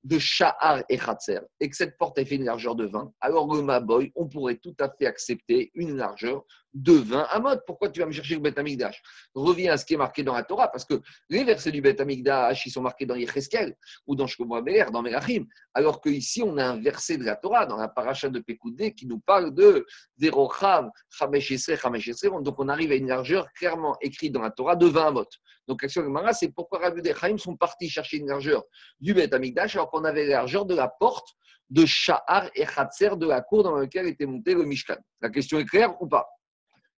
[0.05, 3.51] de Sha'ar et Khatser, et que cette porte a fait une largeur de 20, alors
[3.53, 6.43] le Maboy, on pourrait tout à fait accepter une largeur
[6.75, 7.63] de 20 à mode.
[7.65, 9.01] Pourquoi tu vas me chercher le Beth Amikdash
[9.33, 11.99] Reviens à ce qui est marqué dans la Torah, parce que les versets du Beth
[11.99, 14.61] Amikdash, ils sont marqués dans Yecheskel ou dans Shkomo
[14.91, 18.39] dans Merachim, alors qu'ici, on a un verset de la Torah, dans la paracha de
[18.39, 19.85] Pekoudé, qui nous parle de
[20.19, 21.53] Zerochav, Chamesh
[22.41, 25.25] donc on arrive à une largeur clairement écrite dans la Torah de 20 amot.
[25.67, 28.63] Donc l'action de Mara, c'est pourquoi Rabbi Chaim sont partis chercher une largeur
[28.99, 31.29] du Beth Amikdash alors qu'on avait la largeur de la porte
[31.69, 34.97] de Sha'ar et Khatser de la cour dans laquelle était monté le Mishkan.
[35.21, 36.27] La question est claire ou pas?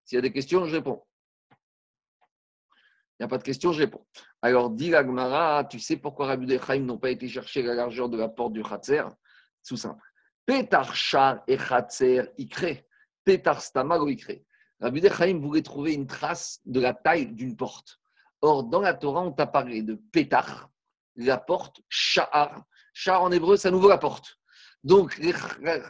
[0.08, 1.04] S'il y a des questions, je réponds.
[1.52, 4.06] Il n'y a pas de questions, je réponds.
[4.42, 8.18] Alors, la tu sais pourquoi Rabbi et Chaim n'ont pas été chercher la largeur de
[8.18, 9.04] la porte du Khatser?
[9.68, 10.02] Tout simple.
[10.46, 12.86] Petar Shar et Khatser Ikre.
[13.26, 14.44] Petar Stamag Ikre.
[14.80, 18.00] Rabbi Chaim voulait trouver une trace de la taille d'une porte.
[18.40, 20.70] Or, dans la Torah, on t'a parlé de Pétar,
[21.18, 22.64] la porte, Sha'ar.
[22.94, 24.38] Sha'ar en hébreu, ça nous vaut la porte.
[24.84, 25.20] Donc,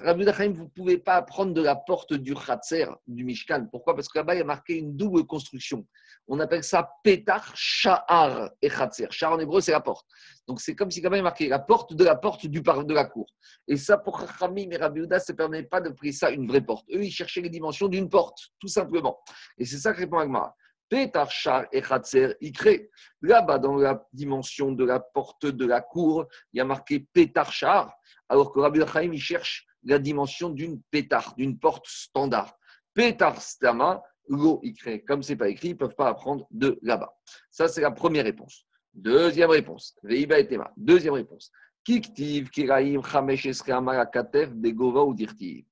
[0.04, 3.68] Rabbi Chaim, vous ne pouvez pas prendre de la porte du Khatser, du Mishkan.
[3.70, 3.94] Pourquoi?
[3.96, 5.86] Parce que là-bas, il y a marqué une double construction.
[6.28, 9.08] On appelle ça Petar Sha'ar et Khatser.
[9.12, 10.08] Sha'ar en hébreu, c'est la porte.
[10.48, 12.62] Donc, c'est comme si là-bas, il y a marqué la porte de la porte du
[12.62, 13.28] de la cour.
[13.68, 16.62] Et ça, pour Chachamim et Rabbi ça ne permet pas de prendre ça une vraie
[16.62, 16.88] porte.
[16.90, 19.20] Eux, ils cherchaient les dimensions d'une porte, tout simplement.
[19.58, 20.56] Et c'est ça que répond Agmara.
[20.90, 22.90] Pétarchar et Khatser crée.
[23.22, 27.94] Là-bas, dans la dimension de la porte de la cour, il y a marqué Pétarchar,
[28.30, 32.58] alors que Rabbi Chaim, il cherche la dimension d'une pétard, d'une porte standard.
[32.94, 35.04] Pétar stama, l'eau crée.
[35.04, 37.14] Comme ce n'est pas écrit, ils ne peuvent pas apprendre de là-bas.
[37.50, 38.66] Ça, c'est la première réponse.
[38.94, 39.96] Deuxième réponse.
[40.04, 40.72] Veiba et Tema.
[40.76, 41.52] Deuxième réponse.
[41.84, 45.64] Kiktiv, Kiraim, Chamesh, Esreama, Katef, Begova ou Dirtiv.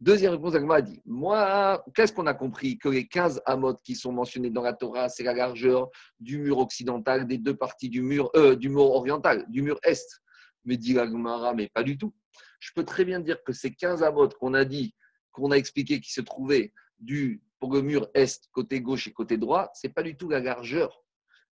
[0.00, 3.94] Deuxième réponse, Agma a dit Moi, qu'est-ce qu'on a compris Que les 15 amotes qui
[3.94, 5.88] sont mentionnés dans la Torah, c'est la largeur
[6.20, 10.20] du mur occidental, des deux parties du mur, euh, du mur oriental, du mur est?
[10.64, 12.14] Mais dit Agmara, mais pas du tout.
[12.60, 14.94] Je peux très bien dire que ces 15 amotes qu'on a dit,
[15.32, 19.36] qu'on a expliqué, qui se trouvaient du, pour le mur est, côté gauche et côté
[19.36, 21.02] droit, c'est pas du tout la largeur.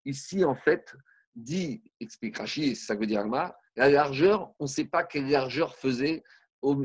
[0.04, 0.94] Ici, en fait,
[1.34, 5.74] dit, explique Rachid, ça veut dire Agmara, la largeur, on ne sait pas quelle largeur
[5.76, 6.22] faisait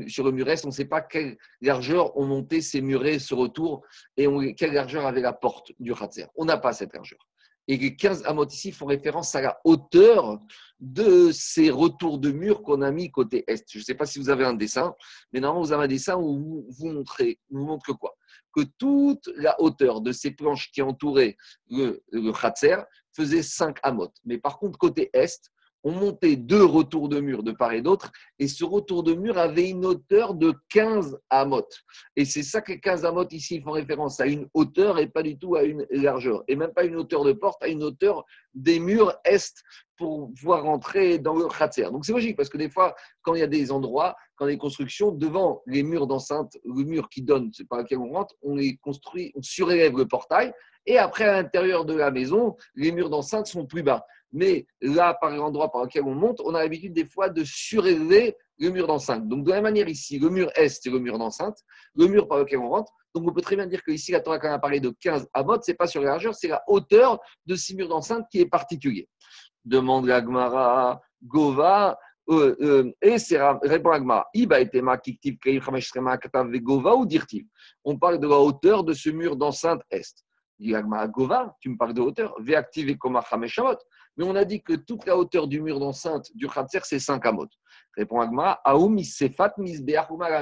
[0.08, 3.84] sur le muret, on ne sait pas quelle largeur ont monté ces murets, ce retour,
[4.16, 6.26] et quelle largeur avait la porte du Khatser.
[6.34, 7.18] On n'a pas cette largeur.
[7.68, 10.40] Et les 15 amot ici font référence à la hauteur
[10.80, 13.70] de ces retours de murs qu'on a mis côté est.
[13.70, 14.94] Je ne sais pas si vous avez un dessin,
[15.32, 18.16] mais normalement, vous avez un dessin où vous, vous montrez, vous montre quoi?
[18.54, 21.36] Que toute la hauteur de ces planches qui entouraient
[21.70, 22.32] le, le
[23.12, 24.12] faisait 5 amot.
[24.24, 25.50] Mais par contre, côté est,
[25.88, 29.38] on montait deux retours de mur de part et d'autre, et ce retour de mur
[29.38, 31.82] avait une hauteur de 15 amotes.
[32.14, 35.38] Et c'est ça que 15 amotes ici font référence à une hauteur et pas du
[35.38, 36.44] tout à une largeur.
[36.46, 39.64] Et même pas une hauteur de porte, à une hauteur des murs est
[39.96, 41.90] pour pouvoir rentrer dans le khatser.
[41.90, 44.50] Donc c'est logique parce que des fois, quand il y a des endroits, quand il
[44.50, 47.98] y a des constructions, devant les murs d'enceinte, le mur qui donne, c'est par lequel
[47.98, 50.52] on rentre, on les construit, on surélève le portail,
[50.84, 54.06] et après à l'intérieur de la maison, les murs d'enceinte sont plus bas.
[54.32, 58.36] Mais là, par l'endroit par lequel on monte, on a l'habitude des fois de surélever
[58.58, 59.26] le mur d'enceinte.
[59.26, 61.58] Donc, de la même manière ici, le mur est, c'est le mur d'enceinte,
[61.94, 62.92] le mur par lequel on rentre.
[63.14, 64.90] Donc, on peut très bien dire que ici, la Torah, quand on a parlé de
[65.00, 68.26] 15 amot, ce n'est pas sur la largeur, c'est la hauteur de ces murs d'enceinte
[68.30, 69.08] qui est particulier.
[69.64, 71.98] Demande l'Agmara, Gova,
[72.30, 74.70] euh, euh, et c'est répond Agmara, Iba et
[75.02, 75.38] Kiktiv,
[76.60, 77.46] Gova ou Dirtiv?
[77.84, 80.24] On parle de la hauteur de ce mur d'enceinte est.
[80.58, 80.74] Dit
[81.10, 83.24] Gova, tu me parles de hauteur, Ve'active et Koma
[84.18, 87.24] mais on a dit que toute la hauteur du mur d'enceinte du Khatser, c'est 5
[87.24, 87.46] amot.
[87.96, 89.54] Répond Agma, Aoum Sefat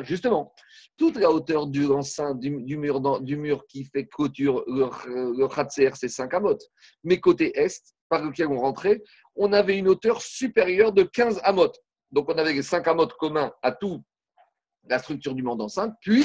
[0.02, 0.54] Justement,
[0.96, 1.86] toute la hauteur du,
[2.78, 4.88] mur, du mur qui fait clôture le,
[5.38, 6.56] le Khatser, c'est 5 amot.
[7.04, 9.02] Mais côté est, par lequel on rentrait,
[9.34, 11.72] on avait une hauteur supérieure de 15 amot.
[12.10, 14.00] Donc on avait les 5 amot communs à toute
[14.88, 16.24] la structure du mur d'enceinte, puis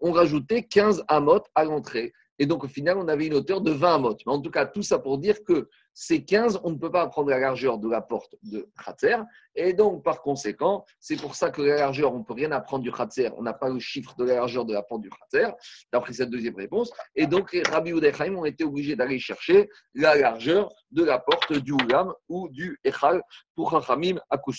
[0.00, 2.14] on rajoutait 15 amot à l'entrée.
[2.38, 4.16] Et donc, au final, on avait une hauteur de 20 amot.
[4.26, 7.06] Mais en tout cas, tout ça pour dire que ces 15, on ne peut pas
[7.06, 9.16] prendre la largeur de la porte de Khatser.
[9.54, 12.84] Et donc, par conséquent, c'est pour ça que la largeur, on ne peut rien apprendre
[12.84, 13.30] du Khatser.
[13.38, 15.50] On n'a pas le chiffre de la largeur de la porte du Khatser,
[15.92, 16.92] d'après cette deuxième réponse.
[17.14, 21.72] Et donc, Rabbi Udechaim ont été obligés d'aller chercher la largeur de la porte du
[21.72, 23.22] Ulam ou du Echal
[23.54, 24.52] pour Chachamim à coup.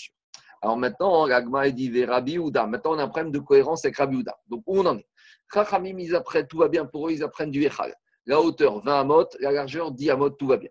[0.60, 2.66] Alors maintenant, l'Agma est dit Rabbi Uda.
[2.66, 4.36] Maintenant, on a un problème de cohérence avec Rabbi Uda.
[4.48, 5.06] Donc, où on en est?
[5.52, 7.94] Chachamim, ils apprennent, tout va bien pour eux, ils apprennent du Echal.
[8.26, 10.70] La hauteur 20 amot, la largeur 10 amot, tout va bien.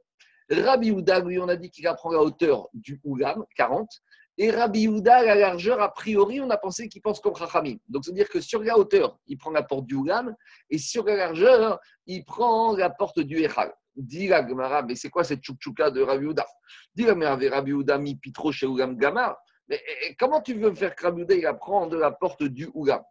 [0.49, 3.89] Rabbi Houda, lui, on a dit qu'il apprend la hauteur du Oulam, 40.
[4.37, 7.77] Et Rabbi Houda, la largeur, a priori, on a pensé qu'il pense comme Chachamim.
[7.89, 10.35] Donc, c'est-à-dire que sur la hauteur, il prend la porte du Oulam,
[10.69, 13.73] et sur la largeur, il prend la porte du Echal.
[13.95, 16.45] Dit la Gemara, mais c'est quoi cette chouchouka de Rabbi Houda
[16.93, 19.37] Dit la Rabbi Houda mi pitro chez Oulam Gamar.
[19.67, 19.81] Mais
[20.19, 23.01] comment tu veux faire que Rabbi Houda, il apprend de la porte du Oulam?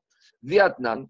[0.42, 1.06] Viatnan,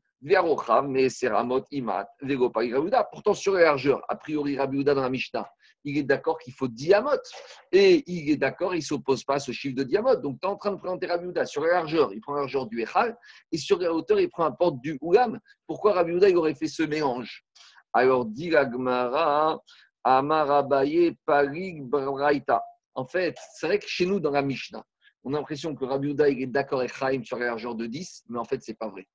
[3.13, 5.49] Pourtant, sur la largeur, a priori, Rabbi Houda dans la Mishnah,
[5.85, 7.29] il est d'accord qu'il faut diamote.
[7.71, 10.23] Et il est d'accord, il ne s'oppose pas à ce chiffre de diamote.
[10.23, 12.41] Donc, tu es en train de présenter Rabbi Houda sur la largeur, il prend la
[12.41, 13.17] largeur du Echal,
[13.53, 15.39] et sur la hauteur, il prend la porte du Oulam.
[15.67, 17.45] Pourquoi Rabbi Houda il aurait fait ce mélange?
[17.93, 19.61] Alors, dit la Gemara,
[20.03, 22.63] Amarabaye Parig Braita.
[22.95, 24.85] En fait, c'est vrai que chez nous, dans la Mishnah,
[25.25, 27.87] on a l'impression que Rabbi Houda il est d'accord avec Chaim sur la largeur de
[27.87, 29.07] 10, mais en fait, ce n'est pas vrai.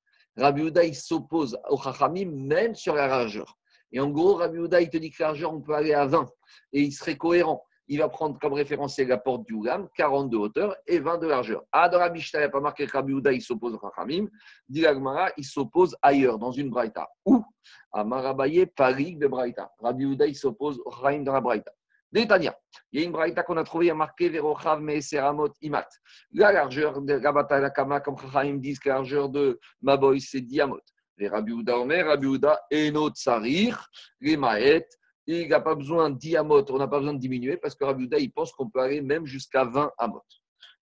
[0.41, 3.57] Rabbi Houda, il s'oppose au Chachamim même sur la largeur.
[3.91, 6.07] Et en gros, Rabbi Houda, il te dit que la largeur, on peut aller à
[6.07, 6.27] 20
[6.73, 7.63] et il serait cohérent.
[7.87, 11.27] Il va prendre comme référence la porte du Oulam, 40 de hauteur et 20 de
[11.27, 11.63] largeur.
[11.71, 14.27] Ah, dans Rabbi il n'y a pas marqué que Rabbi Houda, il s'oppose au Chachamim.
[14.67, 14.85] Dit
[15.37, 17.07] il s'oppose ailleurs, dans une Braïta.
[17.25, 17.43] Où
[17.91, 19.71] À Marabaye, Paris de Braïta.
[19.79, 21.71] Rabbi Houda, il s'oppose au Chachamim dans la Braïta.
[22.11, 22.57] Détania.
[22.91, 25.87] Il y a une braïta qu'on a trouvée marquée Verochav Meseramot Imat.
[26.33, 30.81] La largeur de la Kama, comme Chachamim disent que la largeur de Maboy, c'est Diamot.
[31.17, 33.87] Les Rabbi Uda Omer, Rabbi Uda, Enot Sarir,
[34.19, 34.87] les Maet,
[35.27, 38.17] il n'a pas besoin diamot, on n'a pas besoin de diminuer parce que Rabbi Uda,
[38.17, 40.23] il pense qu'on peut aller même jusqu'à 20 amot.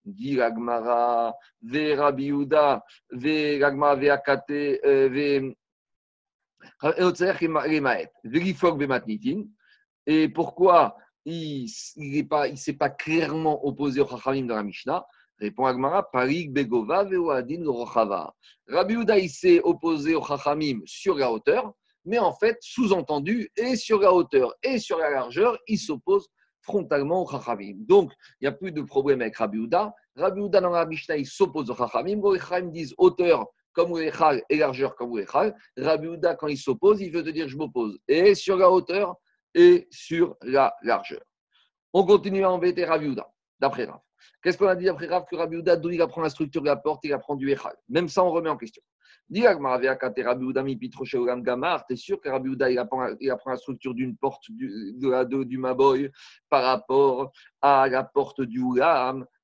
[0.06, 5.54] Dit Ragmara, Ve Rabbi Uda, Ve Ragmara, Ve Akate, Ve.
[10.08, 10.98] Et pourquoi
[11.32, 15.06] il ne s'est pas clairement opposé au Chachamim dans la Mishnah.
[15.40, 18.34] Répond Agmara, Parik Begova Veoadin Rochava.
[18.68, 21.74] Rabbi Uda, il s'est opposé au Chachamim sur la hauteur,
[22.04, 26.28] mais en fait, sous-entendu, et sur la hauteur et sur la largeur, il s'oppose
[26.62, 27.78] frontalement au Chachamim.
[27.88, 28.12] Donc,
[28.42, 29.94] il n'y a plus de problème avec Rabbi Uda.
[30.16, 32.22] Rabbi Uda, dans la Mishnah, il s'oppose au Chachamim.
[32.34, 35.56] Les Chachamim disent hauteur comme Ouechal et largeur comme Ouechal.
[35.78, 39.16] Rabbi Uda, quand il s'oppose, il veut te dire je m'oppose et sur la hauteur
[39.92, 41.22] sur la largeur.
[41.94, 43.16] On continue à embêter Rabbi
[43.60, 44.00] d'après Rav.
[44.42, 45.26] Qu'est-ce qu'on a dit après Rav?
[45.30, 47.76] Que Rabbi d'où il apprend la structure de la porte, il apprend du Echal.
[47.90, 48.82] Même ça, on remet en question.
[49.30, 49.64] Dis Rabbi
[51.44, 54.94] Gamar, tu es sûr que Rabbi il apprend, il apprend la structure d'une porte du,
[54.98, 56.12] de la, du Maboy
[56.50, 57.32] par rapport
[57.62, 59.39] à la porte du Ulam Tania,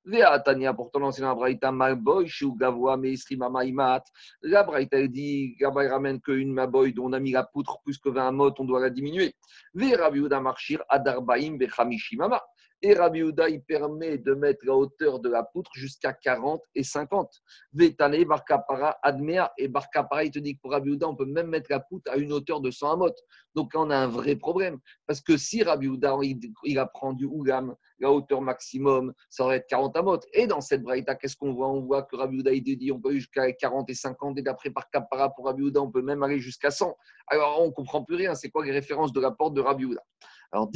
[0.76, 2.98] pourtant l'ancien Abraïta Malboy, Shu Gavoa,
[3.38, 4.04] Mamaimat.
[4.42, 8.10] La Braïta dit, Gabaï ramène qu'une Maboy dont on a mis la poutre plus que
[8.10, 9.36] 20 mot, on doit la diminuer.
[9.74, 12.42] Ve Rabiuda Marchir, Adarbaim, Bechamishimama.
[12.88, 16.84] Et Rabbi Uda, il permet de mettre la hauteur de la poutre jusqu'à 40 et
[16.84, 17.42] 50.
[17.74, 19.52] Vetane, Barkapara, Admea.
[19.58, 22.12] Et Barkapara, il te dit que pour Rabbi Uda, on peut même mettre la poutre
[22.12, 23.16] à une hauteur de 100 amot.
[23.56, 24.78] Donc là, on a un vrai problème.
[25.08, 26.16] Parce que si Rabbi Uda,
[26.64, 30.20] il, apprend du Ougam, la hauteur maximum, ça aurait être 40 amot.
[30.34, 31.70] Et dans cette braïta, qu'est-ce qu'on voit?
[31.70, 34.38] On voit que Rabbi Uda, il dit on peut aller jusqu'à 40 et 50.
[34.38, 36.96] Et d'après Barkapara, pour Rabbi Uda, on peut même aller jusqu'à 100.
[37.30, 38.36] Alors, on ne comprend plus rien.
[38.36, 40.04] C'est quoi les références de la porte de Rabbi Uda
[40.52, 40.70] Alors,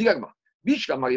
[0.64, 1.10] Dilagma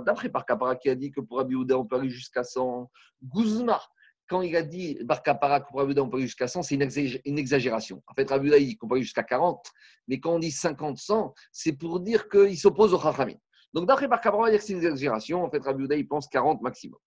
[0.00, 2.90] d'après Barkapara qui a dit que pour Rabbi on peut aller jusqu'à 100.
[3.22, 3.80] Guzma,
[4.28, 7.38] quand il a dit Barkapara que pour Rabbi on peut aller jusqu'à 100, c'est une
[7.38, 8.02] exagération.
[8.06, 9.64] En fait, Rabbi il peut aller jusqu'à 40,
[10.08, 13.36] mais quand on dit 50, 100, c'est pour dire qu'il s'oppose au Chachamim.
[13.72, 15.44] Donc d'après Barkapara, il dire que c'est une exagération.
[15.44, 16.98] En fait, Rabbi il pense 40 maximum.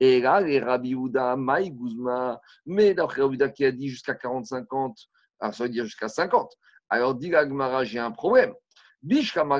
[0.00, 4.46] Et là, les Rabbi Uda, Maï, Guzma, mais d'après Rabbi qui a dit jusqu'à 40,
[4.46, 4.96] 50,
[5.40, 6.52] ah, ça veut dire jusqu'à 50.
[6.88, 8.54] Alors, dit Gagmara, j'ai un problème.
[9.02, 9.58] Quand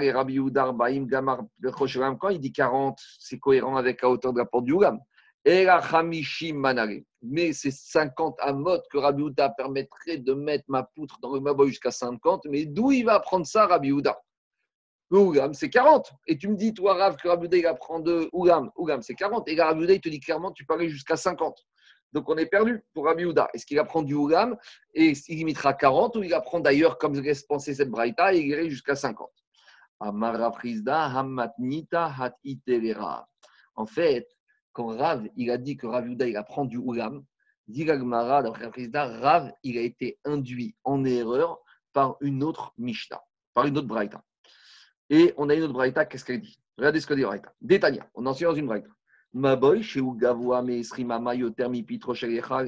[2.31, 4.75] il dit 40, c'est cohérent avec la hauteur de la porte du
[6.55, 6.89] Manare.
[7.23, 11.69] Mais c'est 50 amot que Rabbi Uda permettrait de mettre ma poutre dans le Maboy
[11.69, 12.47] jusqu'à 50.
[12.51, 14.21] Mais d'où il va apprendre ça, Rabbi Uda
[15.11, 16.13] Le c'est 40.
[16.27, 18.71] Et tu me dis, toi, Rav, que Rabbi Uda, il apprend de Ougam.
[18.77, 19.49] Ougam, c'est 40.
[19.49, 21.65] Et Rabbi Uda, il te dit clairement, tu aller jusqu'à 50.
[22.13, 23.49] Donc on est perdu pour Rabbi Uda.
[23.53, 24.57] Est-ce qu'il apprend du Ougam
[24.95, 28.47] et il limitera 40 ou il apprend d'ailleurs, comme laisse penser cette Braïta, et il
[28.47, 29.31] irait jusqu'à 50
[30.01, 30.13] En
[33.87, 34.29] fait,
[34.73, 37.25] quand Rav il a dit que Rabbi Uda il apprend du Ougam,
[37.67, 41.59] dit Rav il a été induit en erreur
[41.93, 43.23] par une autre Mishnah,
[43.55, 44.23] par une autre Braïta.
[45.11, 46.61] Et on a une autre Braïta, qu'est-ce qu'elle dit?
[46.77, 47.53] Regardez ce que dit Braïta.
[47.61, 48.89] Détania, on en suit dans une Braïta.
[49.35, 50.63] Maboy, chez Ugavoa,
[51.35, 51.87] Yotermi,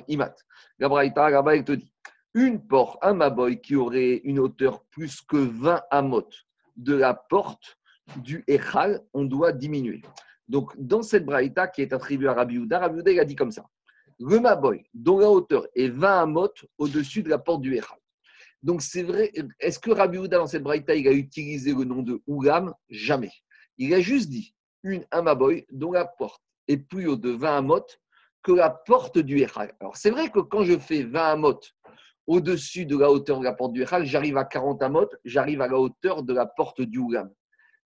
[0.08, 0.34] Imat.
[0.78, 1.92] Gabraïta, là te dit
[2.34, 6.28] une porte, un Maboy qui aurait une hauteur plus que 20 amot
[6.76, 7.78] de la porte
[8.16, 10.02] du Echal, on doit diminuer.
[10.48, 13.36] Donc, dans cette braïta qui est attribuée à Rabbi Uda, Rabbi Uda il a dit
[13.36, 13.64] comme ça
[14.22, 17.98] le Maboy, dont la hauteur est 20 amot au-dessus de la porte du Echal.
[18.62, 22.02] Donc, c'est vrai, est-ce que Rabbi Uda, dans cette braïta, il a utilisé le nom
[22.02, 22.74] de Ougam?
[22.90, 23.32] Jamais.
[23.78, 27.86] Il a juste dit une Amaboy dont la porte est plus haut de 20 amot
[28.42, 29.72] que la porte du Echal.
[29.80, 31.60] Alors, c'est vrai que quand je fais 20 amot
[32.26, 35.68] au-dessus de la hauteur de la porte du Echal, j'arrive à 40 amot, j'arrive à
[35.68, 37.30] la hauteur de la porte du Oulam.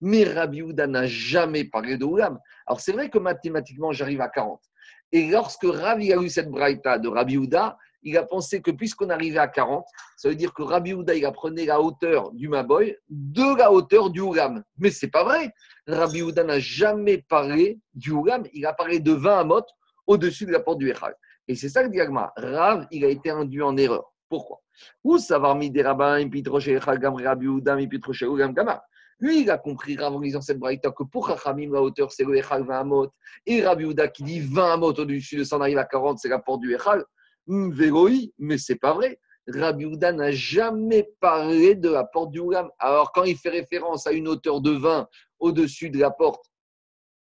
[0.00, 2.38] Mais Rabbi Houda n'a jamais parlé de Oulam.
[2.66, 4.60] Alors, c'est vrai que mathématiquement, j'arrive à 40.
[5.12, 9.10] Et lorsque Rabbi a eu cette braïta de Rabbi Houda, il a pensé que puisqu'on
[9.10, 9.84] arrivait à 40,
[10.16, 14.10] ça veut dire que Rabbi Houda, il apprenait la hauteur du Maboy de la hauteur
[14.10, 14.62] du Oulam.
[14.78, 15.52] Mais c'est pas vrai.
[15.86, 19.64] Rabbi Houda n'a jamais parlé du Oulam, il a parlé de 20 amot
[20.06, 21.14] au-dessus de la porte du Echal.
[21.48, 22.32] Et c'est ça que dit Agma.
[22.36, 24.12] Rav, il a été induit en erreur.
[24.28, 24.60] Pourquoi?
[25.02, 27.76] Où savoir mis des rabbins, Rabbi Houda,
[28.48, 28.82] Gama?
[29.20, 32.36] Lui, il a compris en lisant cette braïta que pour Chachamim, la hauteur, c'est le
[32.36, 33.08] Echal 20 amot.
[33.46, 36.40] Et Rabbi Houda qui dit 20 amot au-dessus de 100 arrive à 40, c'est la
[36.40, 37.04] porte du Echal.
[37.46, 39.18] Véroi, mais c'est pas vrai.
[39.46, 42.70] Rabbi Houda n'a jamais parlé de la porte du Oulam.
[42.78, 45.06] Alors, quand il fait référence à une hauteur de 20
[45.38, 46.46] au-dessus de la porte,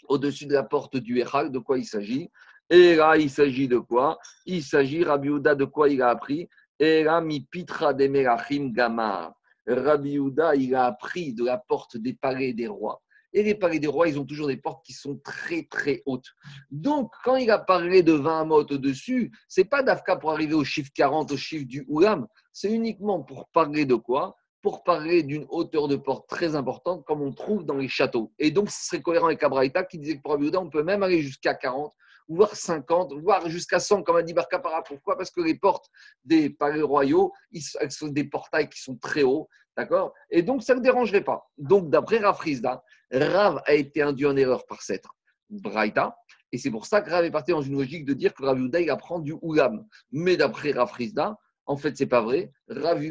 [0.07, 2.29] au-dessus de la porte du Echal, de quoi il s'agit?
[2.69, 4.19] Et là, il s'agit de quoi?
[4.45, 6.47] Il s'agit, Rabbi Houda, de quoi il a appris?
[6.79, 9.33] Et là, mi pitra de Melachim Gamar.
[9.65, 13.01] Rabbi Houda, il a appris de la porte des palais des rois.
[13.33, 16.31] Et les palais des rois, ils ont toujours des portes qui sont très, très hautes.
[16.69, 20.63] Donc, quand il a parlé de 20 mots au-dessus, c'est pas d'Afka pour arriver au
[20.63, 22.27] chiffre 40, au chiffre du Oulam.
[22.51, 24.35] C'est uniquement pour parler de quoi?
[24.61, 28.31] Pour parler d'une hauteur de porte très importante, comme on trouve dans les châteaux.
[28.39, 31.03] Et donc, ce serait cohérent avec Abraïta qui disait que pour Abiouda, on peut même
[31.03, 31.91] aller jusqu'à 40,
[32.29, 34.83] voire 50, voire jusqu'à 100, comme a dit Barcapara.
[34.83, 35.17] Pourquoi?
[35.17, 35.89] Parce que les portes
[36.23, 40.13] des palais royaux, elles sont des portails qui sont très hauts, d'accord?
[40.29, 41.49] Et donc, ça ne dérangerait pas.
[41.57, 45.05] Donc, d'après Rafrizda, Rav a été induit en erreur par cette
[45.49, 46.15] Braïta.
[46.51, 48.59] Et c'est pour ça que Rav est parti dans une logique de dire que Rav
[48.59, 49.85] il apprend du Oulam.
[50.11, 52.51] Mais d'après Rafrizda, en fait, c'est pas vrai.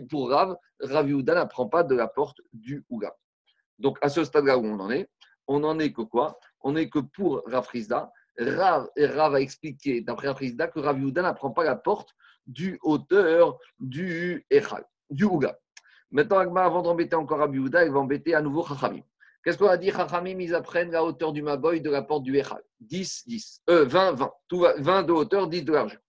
[0.09, 3.15] pour Rav, Rav n'apprend pas de la porte du Ouga.
[3.79, 5.09] Donc, à ce stade-là où on en est,
[5.49, 6.39] on n'en est que quoi?
[6.61, 7.69] On est que pour Rav
[8.39, 12.11] Rav, et Rav a expliqué, d'après Rav que Rav n'apprend pas la porte
[12.47, 15.27] du hauteur du Echal, du.
[16.13, 19.01] Maintenant, avant d'embêter encore Rav il va embêter à nouveau Chachamim.
[19.43, 19.91] Qu'est-ce qu'on a dit?
[19.91, 22.63] Chachamim, ils apprennent la hauteur du Maboy de la porte du Echal.
[22.81, 23.63] 10, 10.
[23.71, 24.31] Euh, 20, 20.
[24.47, 26.01] Tout va, 20 de hauteur, 10 de largeur.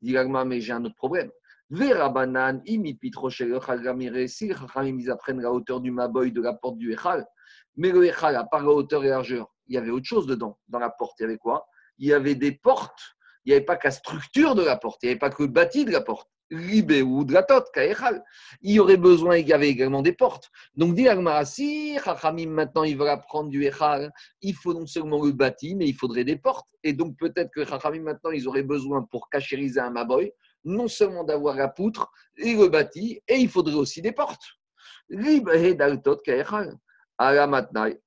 [0.00, 1.30] Dit mais j'ai un autre problème.
[1.68, 7.26] Verabanan, si Chachamim, ils apprennent la hauteur du Maboy de la porte du Echal.
[7.76, 10.26] Mais le Echal, à part la hauteur et la largeur, il y avait autre chose
[10.26, 11.20] dedans, dans la porte.
[11.20, 11.66] Il y avait quoi?
[11.98, 13.16] Il y avait des portes.
[13.44, 15.02] Il n'y avait pas qu'à structure de la porte.
[15.02, 16.31] Il n'y avait pas que le bâti de la porte.
[16.52, 17.70] Ou tote,
[18.60, 20.50] Il y aurait besoin, il y avait également des portes.
[20.76, 21.06] Donc, dit
[21.44, 25.86] si Chachamim maintenant ils veulent apprendre du Echal, il faut non seulement le bâti, mais
[25.86, 26.68] il faudrait des portes.
[26.84, 30.32] Et donc, peut-être que Chachamim maintenant ils auraient besoin pour cachériser un Maboy,
[30.64, 34.44] non seulement d'avoir la poutre et le bâti, et il faudrait aussi des portes.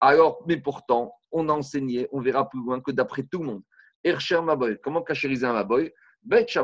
[0.02, 3.64] Alors, mais pourtant, on a enseigné, on verra plus loin que d'après tout le monde.
[4.04, 5.92] Ercher Maboy, comment cachériser un Maboy?
[6.26, 6.60] Bet il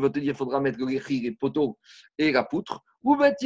[0.00, 1.78] va te dire qu'il faudra mettre le les poteaux
[2.18, 2.82] et la poutre.
[3.02, 3.36] Ou Bet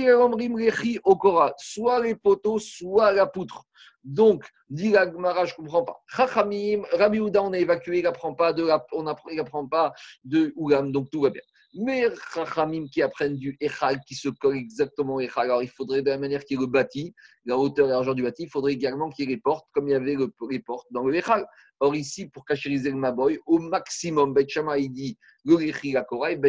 [1.05, 3.65] Okora, soit les poteaux, soit la poutre.
[4.05, 6.01] Donc, dit la je ne comprends pas.
[6.07, 9.93] Chachamim, Rabbi Ouda, on a évacué, il n'apprend pas de, on apprend pas
[10.25, 11.43] de Oulam, donc tout va bien.
[11.79, 16.01] Mais Chachamim qui apprennent du Echal, qui se colle exactement au Echal, alors il faudrait
[16.01, 17.15] de la manière qu'il le bâti,
[17.45, 19.95] la hauteur et l'argent du bâti, il faudrait également qu'il les portes, comme il y
[19.95, 20.17] avait
[20.49, 21.47] les portes dans le Echal.
[21.81, 25.59] Or ici, pour cachériser le Maboy, au maximum, Bet Shama, il dit le
[25.93, 26.41] la Korah, et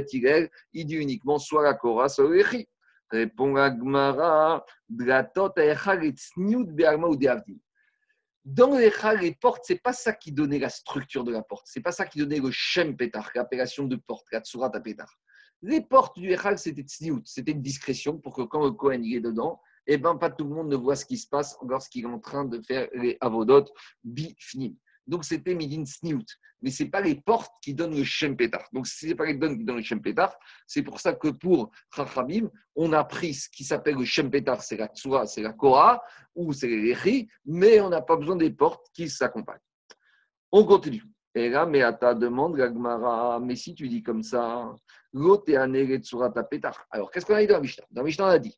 [0.73, 2.65] il dit uniquement soit la Korah, soit le Rechi.
[3.09, 7.55] Répond la Gemara, Dratot, Echal, et Tsniut, Be'arma ou Deavdin.
[8.47, 11.67] Dans les les portes, ce n'est pas ça qui donnait la structure de la porte.
[11.67, 15.13] Ce n'est pas ça qui donnait le Shem Petar, l'appellation de porte, la Tsurat Petar.
[15.61, 19.19] Les portes du Echal, c'était Tzniut, c'était une discrétion pour que quand le Kohen est
[19.19, 22.07] dedans, eh ben, pas tout le monde ne voit ce qui se passe lorsqu'il est
[22.07, 23.65] en train de faire les avodot
[24.05, 24.77] bifnim.
[25.07, 26.25] Donc c'était Midin Sniout.
[26.61, 28.67] Mais ce n'est pas les portes qui donnent le Shem Petar.
[28.73, 30.35] Donc ce n'est pas les portes qui donnent le Shem Petar.
[30.65, 34.61] C'est pour ça que pour Chachamim, on a pris ce qui s'appelle le Shem Petar,
[34.61, 36.01] c'est la Tsura, c'est la Korah,
[36.35, 39.59] ou c'est les mais on n'a pas besoin des portes qui s'accompagnent.
[40.51, 41.03] On continue.
[41.35, 44.73] Et là, mais à ta demande, Gagmara, mais si tu dis comme ça,
[45.13, 46.87] l'autre est Petar.
[46.89, 47.85] Alors qu'est-ce qu'on a dit dans la Mishnah?
[47.91, 48.57] Dans Mishnah, on a dit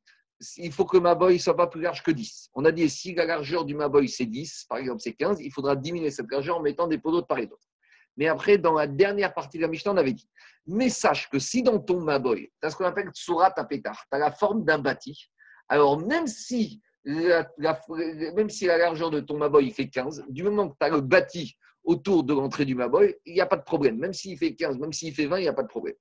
[0.58, 2.50] il faut que ma boy ne soit pas plus large que 10.
[2.54, 5.40] On a dit si la largeur du ma boy c'est 10, par exemple c'est 15,
[5.42, 7.68] il faudra diminuer cette largeur en mettant des poteaux de part et d'autre.
[8.18, 10.30] Mais après, dans la dernière partie de la Mishnah, on avait dit
[10.68, 14.16] mais sache que si dans ton maboy, tu as ce qu'on appelle surat pétard, tu
[14.16, 15.30] as la forme d'un bâti,
[15.68, 17.50] alors même si la,
[18.36, 21.02] même si la largeur de ton maboy fait 15, du moment que tu as le
[21.02, 23.98] bâti autour de l'entrée du maboy, il n'y a pas de problème.
[23.98, 25.96] Même s'il fait 15, même s'il fait 20, il n'y a pas de problème.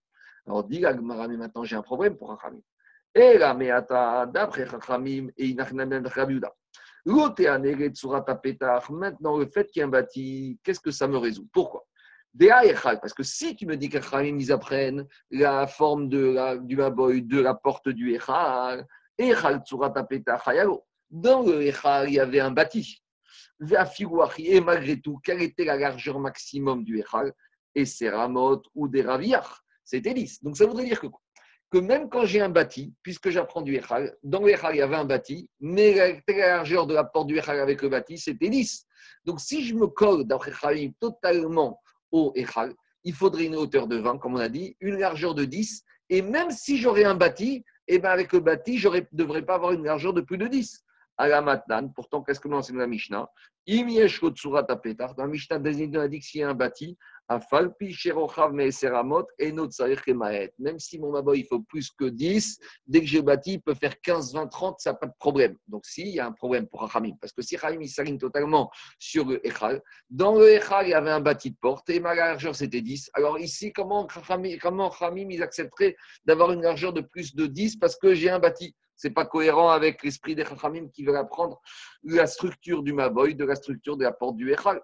[0.47, 2.61] Alors dis la mais maintenant j'ai un problème pour Rachamim.
[3.15, 6.53] Et la meata, d'après Chachamim et Inachnanen Rabiuda.
[7.07, 7.59] Maintenant,
[9.39, 11.49] le fait qu'il y ait un bâti, qu'est-ce que ça me résout?
[11.53, 11.87] Pourquoi?
[12.39, 17.23] Parce que si tu me dis que ils apprennent la forme de la, du maboy,
[17.23, 18.87] de la porte du Echal,
[19.17, 19.63] Echal
[21.11, 23.03] Dans le Echal, il y avait un bâti.
[24.39, 27.33] Et malgré tout, quelle était la largeur maximum du Echal?
[27.75, 29.63] Et c'est Ramot ou des Raviach.
[29.83, 30.45] C'était 10.
[30.45, 31.21] Donc ça voudrait dire que quoi?
[31.71, 34.83] Que même quand j'ai un bâti, puisque j'apprends du Echal, dans le Echal, il y
[34.83, 35.95] avait un bâti, mais
[36.27, 38.87] la largeur de la porte du Echal avec le bâti, c'était 10.
[39.25, 43.97] Donc, si je me colle d'après Khalim totalement au Echal, il faudrait une hauteur de
[43.97, 47.65] 20, comme on a dit, une largeur de 10, et même si j'aurais un bâti,
[47.87, 50.47] eh ben avec le bâti, je ne devrais pas avoir une largeur de plus de
[50.47, 50.85] 10.
[51.19, 51.43] À la
[51.95, 53.29] pourtant, qu'est-ce que nous enseigne la Mishnah?
[53.67, 53.75] Dans
[55.19, 56.97] la Mishnah, a que s'il y a un bâti,
[57.31, 57.43] même
[60.79, 64.01] si mon maboy il faut plus que 10, dès que j'ai bâti, il peut faire
[64.01, 65.59] 15, 20, 30, ça n'a pas de problème.
[65.67, 67.17] Donc, si, il y a un problème pour Rachamim.
[67.21, 70.95] Parce que si Rachamim il s'aligne totalement sur le Echal, dans le Echal, il y
[70.95, 73.11] avait un bâti de porte et ma largeur c'était 10.
[73.13, 77.97] Alors, ici, comment Rachamim, comment ils accepteraient d'avoir une largeur de plus de 10 parce
[77.97, 78.75] que j'ai un bâti?
[78.99, 81.63] C'est pas cohérent avec l'esprit des Chachamim qui veulent apprendre
[82.03, 84.83] la structure du Maboy de la structure de la porte du Echal.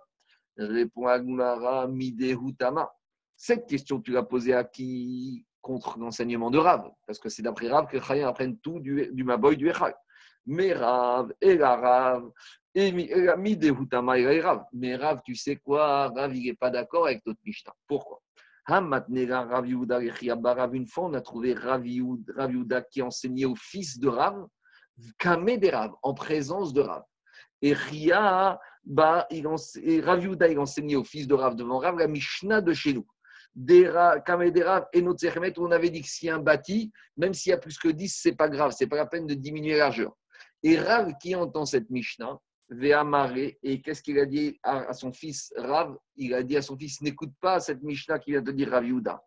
[0.57, 2.95] Répond Agmara Midehutama.
[3.37, 6.89] Cette question, tu l'as posée à qui contre l'enseignement de Rav?
[7.09, 9.97] Parce que c'est d'après Rav que les Chachamim apprennent tout du, Maboy du Echal.
[10.47, 12.31] Mais Rav, et la Rav,
[12.73, 14.65] et Midehutama et Rav.
[14.73, 16.07] Mais Rav, tu sais quoi?
[16.11, 17.75] Rav, il n'est pas d'accord avec notre Mishnah.
[17.89, 18.23] Pourquoi?
[20.75, 24.47] Une fois, on a trouvé Rav Yehuda qui enseignait au fils de Rav,
[25.19, 27.03] Kamé des Rav, en présence de Rav.
[27.63, 32.93] Et Ria, bah, il enseignait au fils de Rav devant Rav la Mishnah de chez
[32.95, 33.07] nous.
[34.27, 34.53] Kamé
[34.93, 37.89] et notre on avait dit que a un bâti, même s'il y a plus que
[37.89, 40.13] 10, c'est pas grave, c'est pas la peine de diminuer la largeur.
[40.63, 42.39] Et Rav qui entend cette Mishnah.
[43.63, 45.97] Et qu'est-ce qu'il a dit à, son fils Rav?
[46.17, 48.85] Il a dit à son fils N'écoute pas cette Mishnah qui vient de dire Rav
[48.85, 49.23] Yuda.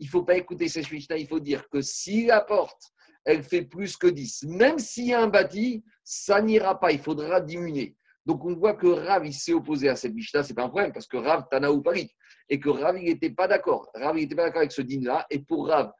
[0.00, 2.92] Il ne faut pas écouter cette Mishnah, il faut dire que si la porte,
[3.24, 7.00] elle fait plus que 10, même s'il y a un bâti, ça n'ira pas, il
[7.00, 7.96] faudra diminuer.
[8.24, 11.06] Donc on voit que Rav, s'est opposé à cette Mishnah, c'est pas un problème, parce
[11.06, 12.14] que Rav, Tanaou Paris,
[12.48, 13.90] et que Rav, n'était pas d'accord.
[13.94, 15.92] Rav, n'était pas d'accord avec ce dîner-là, et pour Rav,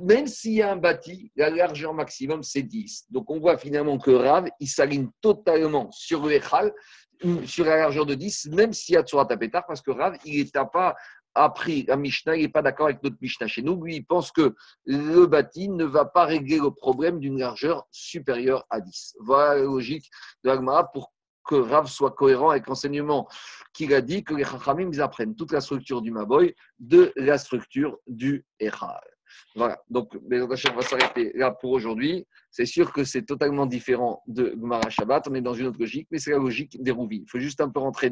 [0.00, 3.06] même s'il y a un bâti, la largeur maximum, c'est 10.
[3.10, 6.38] Donc, on voit finalement que Rav, il s'aligne totalement sur le
[7.46, 10.50] sur la largeur de 10, même s'il y a Tsurat Tapetar, parce que Rav, il
[10.54, 10.94] n'a pas
[11.34, 13.82] appris la Mishnah, il n'est pas d'accord avec notre Mishnah chez nous.
[13.82, 18.64] Lui, il pense que le bâti ne va pas régler le problème d'une largeur supérieure
[18.70, 19.16] à 10.
[19.20, 20.10] Voilà la logique
[20.44, 21.12] de l'Agmara pour
[21.46, 23.28] que Rav soit cohérent avec l'enseignement
[23.72, 27.98] qu'il a dit que les Chachamim apprennent toute la structure du Maboy de la structure
[28.06, 29.15] du Echal.
[29.54, 32.26] Voilà, donc on va s'arrêter là pour aujourd'hui.
[32.50, 35.28] C'est sûr que c'est totalement différent de Gmara Shabbat.
[35.28, 37.22] On est dans une autre logique, mais c'est la logique des Rouvi.
[37.22, 38.04] Il faut juste un peu rentrer